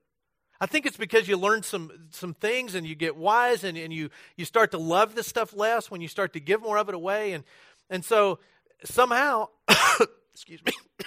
I 0.61 0.66
think 0.66 0.87
it's 0.87 0.97
because 0.97 1.29
you 1.29 1.37
learn 1.37 1.62
some, 1.62 1.90
some 2.11 2.35
things 2.35 2.75
and 2.75 2.87
you 2.87 2.95
get 2.95 3.16
wise 3.16 3.64
and, 3.64 3.77
and 3.77 3.92
you, 3.92 4.11
you 4.37 4.45
start 4.45 4.71
to 4.71 4.79
love 4.79 5.14
this 5.14 5.27
stuff 5.27 5.55
less 5.55 5.90
when 5.90 6.01
you 6.01 6.09
start 6.09 6.33
to 6.33 6.40
give 6.40 6.62
more 6.62 6.79
of 6.79 6.88
it 6.88 6.95
away. 6.95 7.33
And, 7.33 7.45
and 7.90 8.05
so 8.05 8.38
somehow, 8.85 9.49
excuse 10.33 10.64
me, 10.64 10.73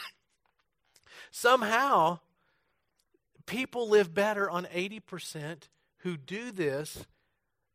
somehow 1.31 2.19
people 3.45 3.89
live 3.89 4.13
better 4.13 4.49
on 4.49 4.65
80% 4.65 5.63
who 5.99 6.15
do 6.15 6.51
this 6.51 7.05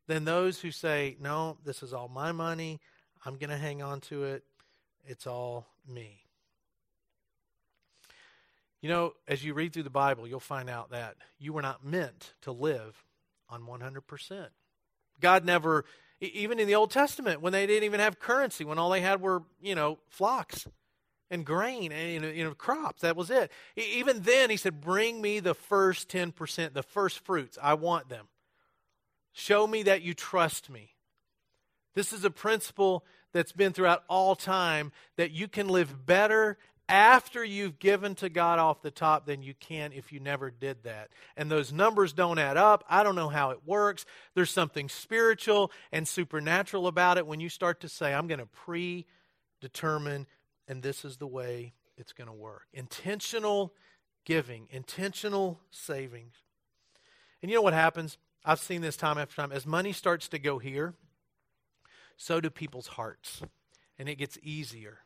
than 0.07 0.23
those 0.25 0.61
who 0.61 0.71
say, 0.71 1.17
no, 1.19 1.57
this 1.65 1.83
is 1.83 1.93
all 1.93 2.07
my 2.07 2.31
money. 2.31 2.79
I'm 3.25 3.35
going 3.35 3.49
to 3.49 3.57
hang 3.57 3.81
on 3.81 4.01
to 4.01 4.23
it. 4.23 4.43
It's 5.05 5.27
all 5.27 5.67
me. 5.87 6.24
You 8.85 8.91
know, 8.91 9.13
as 9.27 9.43
you 9.43 9.55
read 9.55 9.73
through 9.73 9.81
the 9.81 9.89
Bible, 9.89 10.27
you'll 10.27 10.39
find 10.39 10.69
out 10.69 10.91
that 10.91 11.15
you 11.39 11.53
were 11.53 11.63
not 11.63 11.83
meant 11.83 12.35
to 12.43 12.51
live 12.51 13.03
on 13.49 13.63
100%. 13.63 14.47
God 15.19 15.43
never, 15.43 15.85
even 16.21 16.59
in 16.59 16.67
the 16.67 16.75
Old 16.75 16.91
Testament, 16.91 17.41
when 17.41 17.51
they 17.51 17.65
didn't 17.65 17.85
even 17.85 17.99
have 17.99 18.19
currency, 18.19 18.63
when 18.63 18.77
all 18.77 18.91
they 18.91 19.01
had 19.01 19.21
were, 19.21 19.41
you 19.59 19.73
know, 19.73 19.97
flocks, 20.07 20.67
and 21.31 21.43
grain 21.43 21.91
and 21.91 22.23
you 22.37 22.43
know, 22.43 22.53
crops. 22.53 23.01
That 23.01 23.15
was 23.15 23.31
it. 23.31 23.51
Even 23.75 24.21
then, 24.21 24.51
he 24.51 24.55
said, 24.55 24.81
Bring 24.81 25.19
me 25.19 25.39
the 25.39 25.55
first 25.55 26.07
10%, 26.07 26.73
the 26.73 26.83
first 26.83 27.25
fruits. 27.25 27.57
I 27.59 27.73
want 27.73 28.09
them. 28.09 28.27
Show 29.33 29.65
me 29.65 29.81
that 29.81 30.03
you 30.03 30.13
trust 30.13 30.69
me. 30.69 30.93
This 31.95 32.13
is 32.13 32.23
a 32.23 32.29
principle 32.29 33.03
that's 33.33 33.51
been 33.51 33.73
throughout 33.73 34.03
all 34.07 34.35
time 34.35 34.91
that 35.17 35.31
you 35.31 35.47
can 35.47 35.69
live 35.69 36.05
better 36.05 36.59
after 36.87 37.43
you've 37.43 37.79
given 37.79 38.15
to 38.15 38.29
God 38.29 38.59
off 38.59 38.81
the 38.81 38.91
top 38.91 39.25
than 39.25 39.41
you 39.41 39.53
can 39.53 39.91
if 39.91 40.11
you 40.11 40.19
never 40.19 40.51
did 40.51 40.83
that. 40.83 41.09
And 41.35 41.49
those 41.49 41.73
numbers 41.73 42.13
don't 42.13 42.37
add 42.37 42.57
up. 42.57 42.83
I 42.89 43.03
don't 43.03 43.15
know 43.15 43.29
how 43.29 43.51
it 43.51 43.59
works. 43.65 44.05
There's 44.35 44.51
something 44.51 44.89
spiritual 44.89 45.71
and 45.91 46.07
supernatural 46.07 46.87
about 46.87 47.17
it 47.17 47.25
when 47.25 47.39
you 47.39 47.49
start 47.49 47.81
to 47.81 47.89
say, 47.89 48.13
I'm 48.13 48.27
going 48.27 48.39
to 48.39 49.05
predetermine, 49.61 50.27
and 50.67 50.83
this 50.83 51.03
is 51.03 51.17
the 51.17 51.27
way 51.27 51.73
it's 51.97 52.13
going 52.13 52.27
to 52.27 52.33
work. 52.33 52.67
Intentional 52.73 53.73
giving, 54.25 54.67
intentional 54.69 55.59
savings. 55.71 56.35
And 57.41 57.49
you 57.49 57.57
know 57.57 57.61
what 57.61 57.73
happens? 57.73 58.17
I've 58.43 58.59
seen 58.59 58.81
this 58.81 58.97
time 58.97 59.17
after 59.17 59.35
time. 59.35 59.51
As 59.51 59.65
money 59.65 59.91
starts 59.91 60.27
to 60.29 60.39
go 60.39 60.59
here, 60.59 60.93
so 62.17 62.41
do 62.41 62.49
people's 62.49 62.87
hearts. 62.87 63.41
And 63.97 64.09
it 64.09 64.15
gets 64.15 64.37
easier. 64.43 64.99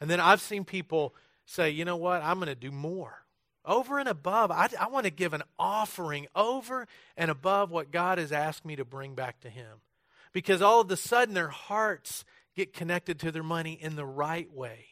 And 0.00 0.08
then 0.08 0.20
I've 0.20 0.40
seen 0.40 0.64
people 0.64 1.14
say, 1.44 1.70
you 1.70 1.84
know 1.84 1.96
what, 1.96 2.22
I'm 2.22 2.36
going 2.36 2.48
to 2.48 2.54
do 2.54 2.70
more. 2.70 3.24
Over 3.64 3.98
and 3.98 4.08
above, 4.08 4.50
I, 4.50 4.68
I 4.78 4.88
want 4.88 5.04
to 5.04 5.10
give 5.10 5.34
an 5.34 5.42
offering 5.58 6.26
over 6.34 6.88
and 7.16 7.30
above 7.30 7.70
what 7.70 7.90
God 7.90 8.18
has 8.18 8.32
asked 8.32 8.64
me 8.64 8.76
to 8.76 8.84
bring 8.84 9.14
back 9.14 9.40
to 9.40 9.50
Him. 9.50 9.82
Because 10.32 10.62
all 10.62 10.80
of 10.80 10.90
a 10.90 10.96
sudden 10.96 11.34
their 11.34 11.48
hearts 11.48 12.24
get 12.56 12.72
connected 12.72 13.18
to 13.20 13.32
their 13.32 13.42
money 13.42 13.72
in 13.72 13.96
the 13.96 14.06
right 14.06 14.50
way. 14.52 14.86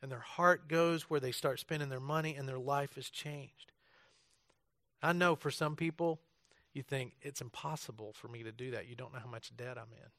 And 0.00 0.10
their 0.10 0.18
heart 0.18 0.68
goes 0.68 1.02
where 1.02 1.20
they 1.20 1.30
start 1.30 1.60
spending 1.60 1.88
their 1.88 2.00
money 2.00 2.34
and 2.34 2.48
their 2.48 2.58
life 2.58 2.98
is 2.98 3.08
changed. 3.08 3.72
I 5.00 5.12
know 5.12 5.36
for 5.36 5.50
some 5.50 5.76
people, 5.76 6.20
you 6.72 6.82
think 6.82 7.12
it's 7.22 7.40
impossible 7.40 8.12
for 8.14 8.28
me 8.28 8.42
to 8.42 8.52
do 8.52 8.72
that. 8.72 8.88
You 8.88 8.96
don't 8.96 9.12
know 9.12 9.20
how 9.20 9.30
much 9.30 9.56
debt 9.56 9.78
I'm 9.78 9.92
in. 9.92 10.10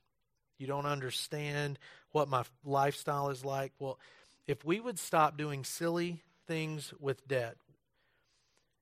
You 0.58 0.68
don't 0.68 0.86
understand 0.86 1.80
what 2.12 2.30
my 2.30 2.44
lifestyle 2.64 3.30
is 3.30 3.44
like. 3.44 3.74
Well, 3.80 4.00
if 4.48 4.64
we 4.66 4.80
would 4.80 5.00
stop 5.00 5.38
doing 5.38 5.64
silly 5.64 6.22
things 6.48 6.94
with 7.00 7.28
debt, 7.28 7.56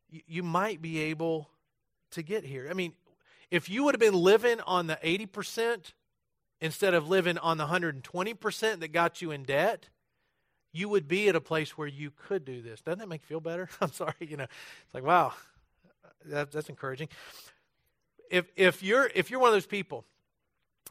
you, 0.10 0.22
you 0.28 0.44
might 0.44 0.82
be 0.82 1.00
able 1.00 1.50
to 2.12 2.22
get 2.22 2.44
here. 2.44 2.68
I 2.70 2.74
mean, 2.74 2.94
if 3.50 3.70
you 3.70 3.84
would 3.84 3.96
have 3.96 4.00
been 4.00 4.14
living 4.14 4.60
on 4.62 4.88
the 4.88 5.00
80% 5.04 5.94
instead 6.60 6.94
of 6.94 7.08
living 7.08 7.38
on 7.38 7.58
the 7.58 7.68
120% 7.68 8.80
that 8.80 8.88
got 8.90 9.22
you 9.22 9.32
in 9.32 9.44
debt, 9.44 9.90
you 10.74 10.88
would 10.88 11.08
be 11.08 11.28
at 11.28 11.36
a 11.36 11.42
place 11.42 11.78
where 11.78 11.88
you 11.88 12.12
could 12.12 12.46
do 12.46 12.62
this. 12.62 12.82
Doesn't 12.82 13.00
that 13.00 13.10
make 13.10 13.22
you 13.24 13.28
feel 13.28 13.40
better? 13.42 13.70
I'm 13.82 13.92
sorry, 13.92 14.14
you 14.20 14.38
know. 14.38 14.44
It's 14.86 14.94
like, 14.94 15.04
wow, 15.04 15.34
that, 16.26 16.52
that's 16.52 16.70
encouraging 16.70 17.10
if, 18.32 18.46
if, 18.56 18.82
you're, 18.82 19.12
if 19.14 19.30
you're 19.30 19.40
one 19.40 19.50
of 19.50 19.54
those 19.54 19.68
people 19.68 20.06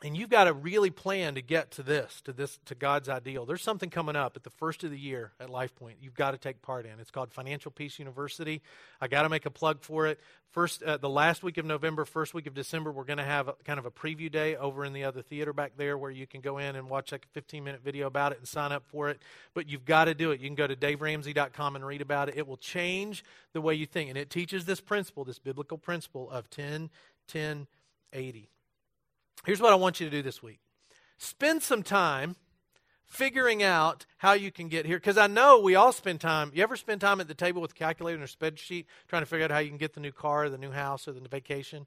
and 0.03 0.17
you've 0.17 0.31
got 0.31 0.45
to 0.45 0.53
really 0.53 0.91
plan 0.91 1.35
to 1.35 1.43
get 1.43 1.71
to 1.73 1.83
this, 1.83 2.21
to 2.23 2.33
this, 2.33 2.59
to 2.67 2.75
God's 2.75 3.09
ideal. 3.09 3.47
There's 3.47 3.63
something 3.63 3.91
coming 3.91 4.17
up 4.17 4.37
at 4.37 4.43
the 4.43 4.51
first 4.51 4.85
of 4.85 4.91
the 4.91 4.99
year 4.99 5.33
at 5.39 5.51
Life 5.51 5.75
Point. 5.75 5.99
You've 6.01 6.15
got 6.15 6.33
to 6.33 6.39
take 6.39 6.63
part 6.63 6.87
in. 6.87 6.99
It's 7.01 7.11
called 7.11 7.33
Financial 7.33 7.71
Peace 7.71 7.99
University. 7.99 8.63
I 9.01 9.09
got 9.09 9.23
to 9.23 9.29
make 9.29 9.47
a 9.47 9.51
plug 9.51 9.83
for 9.83 10.07
it. 10.07 10.21
First, 10.51 10.83
uh, 10.83 10.97
the 10.97 11.09
last 11.09 11.43
week 11.43 11.59
of 11.59 11.65
November, 11.65 12.05
first 12.05 12.35
week 12.35 12.47
of 12.47 12.55
December, 12.55 12.91
we're 12.91 13.05
going 13.05 13.19
to 13.19 13.25
have 13.25 13.49
a, 13.49 13.55
kind 13.65 13.79
of 13.79 13.87
a 13.87 13.91
preview 13.91 14.31
day 14.31 14.57
over 14.57 14.85
in 14.85 14.93
the 14.93 15.05
other 15.05 15.23
theater 15.23 15.53
back 15.53 15.73
there, 15.77 15.97
where 15.97 16.11
you 16.11 16.27
can 16.27 16.41
go 16.41 16.59
in 16.59 16.77
and 16.77 16.91
watch 16.91 17.13
like 17.13 17.25
a 17.25 17.29
15 17.35 17.63
minute 17.63 17.83
video 17.85 18.07
about 18.07 18.33
it 18.33 18.39
and 18.39 18.49
sign 18.49 18.73
up 18.73 18.85
for 18.87 19.11
it. 19.11 19.21
But 19.55 19.69
you've 19.69 19.85
got 19.85 20.07
to 20.07 20.15
do 20.15 20.33
it. 20.33 20.41
You 20.41 20.49
can 20.49 20.57
go 20.57 20.67
to 20.67 20.77
DaveRamsey.com 20.77 21.77
and 21.77 21.87
read 21.87 22.01
about 22.01 22.29
it. 22.29 22.37
It 22.37 22.49
will 22.49 22.57
change 22.57 23.25
the 23.53 23.61
way 23.61 23.75
you 23.75 23.87
think, 23.87 24.09
and 24.09 24.19
it 24.19 24.31
teaches 24.31 24.65
this 24.65 24.81
principle, 24.81 25.25
this 25.25 25.39
biblical 25.39 25.79
principle 25.79 26.29
of 26.31 26.51
10, 26.51 26.91
10, 27.29 27.67
80. 28.13 28.51
Here's 29.45 29.61
what 29.61 29.73
I 29.73 29.77
want 29.77 30.01
you 30.01 30.09
to 30.09 30.17
do 30.17 30.23
this 30.23 30.43
week 30.43 30.61
spend 31.19 31.63
some 31.63 31.83
time 31.83 32.37
figuring 33.11 33.63
out 33.63 34.07
how 34.19 34.33
you 34.33 34.53
can 34.53 34.69
get 34.69 34.87
here. 34.87 34.97
Because 34.97 35.19
I 35.19 35.27
know 35.27 35.61
we 35.61 35.75
all 35.75 35.93
spend 35.93 36.21
time. 36.21 36.53
You 36.55 36.63
ever 36.63 36.77
spend 36.77 37.01
time 37.01 37.21
at 37.21 37.29
the 37.29 37.35
table 37.35 37.61
with 37.61 37.73
a 37.73 37.75
calculator 37.75 38.17
and 38.17 38.25
a 38.25 38.29
spreadsheet 38.29 38.87
trying 39.09 39.23
to 39.23 39.27
figure 39.27 39.45
out 39.45 39.51
how 39.51 39.59
you 39.59 39.69
can 39.69 39.79
get 39.79 39.95
the 39.95 40.01
new 40.01 40.13
car, 40.13 40.45
or 40.45 40.49
the 40.49 40.59
new 40.59 40.71
house, 40.71 41.09
or 41.09 41.13
the 41.13 41.29
vacation? 41.29 41.87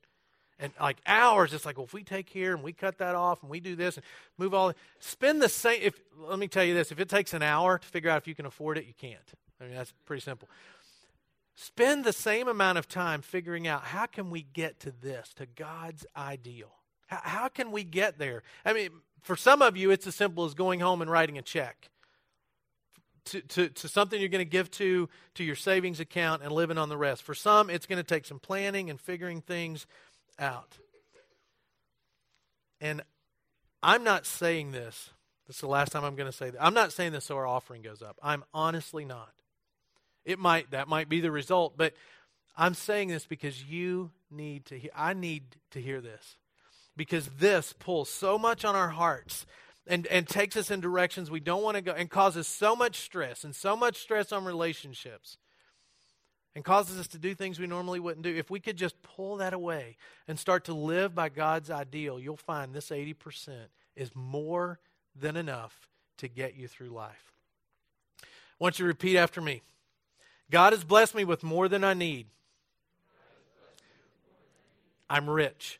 And 0.60 0.72
like 0.80 0.98
hours, 1.08 1.54
it's 1.54 1.66
like, 1.66 1.78
well, 1.78 1.86
if 1.86 1.94
we 1.94 2.04
take 2.04 2.30
here 2.30 2.54
and 2.54 2.62
we 2.64 2.74
cut 2.74 3.00
that 3.00 3.16
off 3.16 3.42
and 3.42 3.50
we 3.50 3.60
do 3.60 3.76
this 3.76 3.98
and 3.98 4.06
move 4.38 4.54
all, 4.54 4.74
spend 5.00 5.42
the 5.42 5.50
same. 5.50 5.80
If 5.82 6.00
let 6.20 6.38
me 6.38 6.48
tell 6.48 6.64
you 6.64 6.74
this, 6.74 6.92
if 6.92 7.00
it 7.00 7.10
takes 7.10 7.34
an 7.34 7.42
hour 7.42 7.80
to 7.80 7.88
figure 7.88 8.12
out 8.12 8.18
if 8.18 8.28
you 8.28 8.36
can 8.36 8.46
afford 8.46 8.78
it, 8.78 8.86
you 8.86 8.94
can't. 8.94 9.18
I 9.60 9.66
mean, 9.66 9.74
that's 9.74 9.94
pretty 10.06 10.22
simple. 10.22 10.48
Spend 11.56 12.04
the 12.04 12.14
same 12.14 12.48
amount 12.48 12.78
of 12.78 12.88
time 12.88 13.22
figuring 13.22 13.68
out 13.68 13.84
how 13.84 14.06
can 14.06 14.30
we 14.30 14.42
get 14.42 14.80
to 14.82 14.92
this, 14.92 15.34
to 15.36 15.46
God's 15.46 16.06
ideal. 16.16 16.72
How, 17.14 17.22
how 17.24 17.48
can 17.48 17.72
we 17.72 17.84
get 17.84 18.18
there? 18.18 18.44
I 18.66 18.74
mean, 18.74 18.90
for 19.22 19.36
some 19.36 19.62
of 19.62 19.78
you, 19.78 19.92
it's 19.92 20.08
as 20.08 20.16
simple 20.16 20.46
as 20.46 20.54
going 20.54 20.80
home 20.80 21.02
and 21.02 21.12
writing 21.12 21.38
a 21.38 21.42
check. 21.42 21.90
To, 23.26 23.42
to, 23.42 23.70
to, 23.70 23.88
something 23.88 24.20
you're 24.20 24.28
going 24.28 24.44
to 24.44 24.50
give 24.50 24.70
to 24.72 25.08
to 25.36 25.46
your 25.46 25.56
savings 25.56 26.02
account 26.02 26.44
and 26.44 26.52
living 26.52 26.78
on 26.78 26.90
the 26.90 26.98
rest. 26.98 27.24
For 27.24 27.34
some, 27.34 27.70
it's 27.70 27.86
going 27.86 27.98
to 27.98 28.04
take 28.04 28.26
some 28.26 28.38
planning 28.38 28.90
and 28.90 29.00
figuring 29.00 29.40
things 29.40 29.86
out. 30.38 30.78
And 32.82 33.02
I'm 33.82 34.04
not 34.04 34.26
saying 34.26 34.74
this. 34.74 35.12
This 35.48 35.56
is 35.58 35.62
the 35.62 35.68
last 35.68 35.94
time 35.94 36.04
I'm 36.04 36.16
going 36.16 36.30
to 36.30 36.36
say 36.36 36.50
that. 36.50 36.62
I'm 36.62 36.74
not 36.74 36.92
saying 36.92 37.14
this 37.14 37.26
so 37.26 37.38
our 37.38 37.48
offering 37.48 37.82
goes 37.82 38.02
up. 38.02 38.20
I'm 38.22 38.44
honestly 38.54 39.06
not. 39.06 39.32
It 40.26 40.38
might 40.38 40.72
that 40.72 40.90
might 40.90 41.08
be 41.08 41.22
the 41.22 41.32
result, 41.32 41.78
but 41.78 41.94
I'm 42.58 42.74
saying 42.74 43.08
this 43.08 43.26
because 43.26 43.64
you 43.64 44.12
need 44.30 44.66
to 44.66 44.78
hear 44.78 44.92
I 44.94 45.14
need 45.14 45.44
to 45.72 45.80
hear 45.80 46.02
this 46.02 46.38
because 46.96 47.28
this 47.40 47.74
pulls 47.74 48.10
so 48.10 48.38
much 48.38 48.64
on 48.64 48.76
our 48.76 48.90
hearts 48.90 49.46
and, 49.88 50.08
and 50.08 50.28
takes 50.28 50.56
us 50.56 50.72
in 50.72 50.80
directions 50.80 51.30
we 51.30 51.40
don't 51.40 51.64
want 51.64 51.76
to 51.76 51.82
go 51.82 51.92
and 51.92 52.10
causes 52.10 52.48
so 52.48 52.76
much 52.76 53.02
stress 53.02 53.44
and 53.44 53.56
so 53.56 53.76
much 53.76 53.98
stress 53.98 54.32
on 54.32 54.46
relationships 54.46 55.38
and 56.56 56.64
causes 56.64 57.00
us 57.00 57.08
to 57.08 57.18
do 57.18 57.34
things 57.34 57.60
we 57.60 57.68
normally 57.68 58.00
wouldn't 58.00 58.24
do. 58.24 58.34
If 58.34 58.50
we 58.50 58.60
could 58.60 58.78
just 58.78 59.02
pull 59.02 59.38
that 59.38 59.54
away 59.54 59.98
and 60.28 60.38
start 60.38 60.66
to 60.66 60.74
live 60.74 61.16
by 61.16 61.30
God's 61.30 61.72
ideal, 61.72 62.20
you'll 62.20 62.38
find 62.38 62.74
this 62.74 62.90
80% 62.90 63.16
is 63.96 64.12
more 64.14 64.80
than 65.20 65.36
enough 65.36 65.90
to 66.18 66.28
get 66.28 66.56
you 66.56 66.68
through 66.68 66.90
life. 66.90 67.32
I 68.22 68.26
want 68.60 68.80
you 68.80 68.84
to 68.84 68.88
repeat 68.88 69.18
after 69.18 69.42
me. 69.42 69.62
God 70.52 70.74
has 70.74 70.84
blessed 70.84 71.16
me 71.16 71.24
with 71.24 71.44
more 71.44 71.68
than 71.68 71.84
I 71.84 71.94
need. 71.94 72.28
I'm 75.10 75.30
rich. 75.30 75.80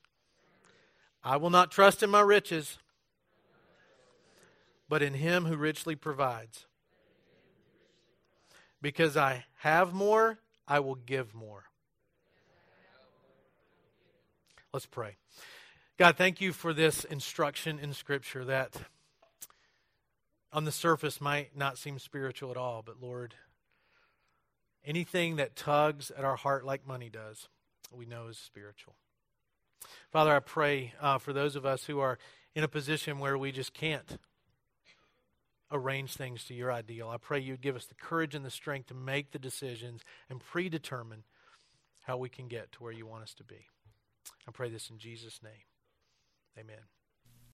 I 1.24 1.38
will 1.38 1.50
not 1.50 1.72
trust 1.72 2.04
in 2.04 2.10
my 2.10 2.22
riches, 2.22 2.78
but 4.90 5.02
in 5.02 5.14
him 5.14 5.46
who 5.46 5.56
richly 5.56 5.96
provides. 5.96 6.66
Because 8.82 9.16
I 9.16 9.46
have 9.60 9.94
more, 9.94 10.40
I 10.68 10.82
will 10.82 10.96
give 10.96 11.34
more. 11.34 11.64
Let's 14.74 14.86
pray. 14.86 15.16
God, 15.98 16.18
thank 16.18 16.42
you 16.42 16.52
for 16.52 16.74
this 16.74 17.06
instruction 17.06 17.80
in 17.80 17.94
Scripture 17.94 18.44
that 18.46 18.76
on 20.52 20.66
the 20.66 20.72
surface 20.72 21.22
might 21.22 21.56
not 21.56 21.78
seem 21.78 22.00
spiritual 22.00 22.52
at 22.52 22.58
all, 22.58 22.82
but 22.86 23.02
Lord, 23.02 23.36
anything 24.84 25.38
that 25.38 25.56
tugs 25.56 26.12
at 26.12 26.26
our 26.26 26.36
heart 26.36 26.66
like 26.66 26.88
money 26.88 27.10
does, 27.10 27.48
we 27.92 28.06
know 28.06 28.28
is 28.28 28.38
spiritual. 28.38 28.96
Father, 30.12 30.36
I 30.36 30.40
pray 30.40 30.94
uh, 31.00 31.18
for 31.18 31.34
those 31.34 31.56
of 31.56 31.66
us 31.66 31.86
who 31.86 32.00
are 32.00 32.18
in 32.56 32.64
a 32.64 32.68
position 32.68 33.20
where 33.20 33.38
we 33.38 33.52
just 33.52 33.74
can't 33.74 34.18
arrange 35.72 36.14
things 36.14 36.44
to 36.46 36.54
your 36.54 36.72
ideal. 36.72 37.10
I 37.10 37.18
pray 37.18 37.40
you'd 37.40 37.62
give 37.62 37.76
us 37.76 37.86
the 37.86 37.96
courage 37.96 38.36
and 38.36 38.46
the 38.46 38.52
strength 38.52 38.88
to 38.88 38.94
make 38.94 39.32
the 39.32 39.40
decisions 39.40 40.04
and 40.30 40.40
predetermine 40.40 41.24
how 42.04 42.18
we 42.18 42.30
can 42.30 42.48
get 42.48 42.72
to 42.74 42.84
where 42.84 42.92
you 42.92 43.08
want 43.08 43.24
us 43.24 43.34
to 43.36 43.44
be. 43.44 43.68
I 44.48 44.52
pray 44.52 44.70
this 44.70 44.90
in 44.90 45.00
Jesus' 45.00 45.42
name. 45.42 45.66
Amen. 46.58 47.03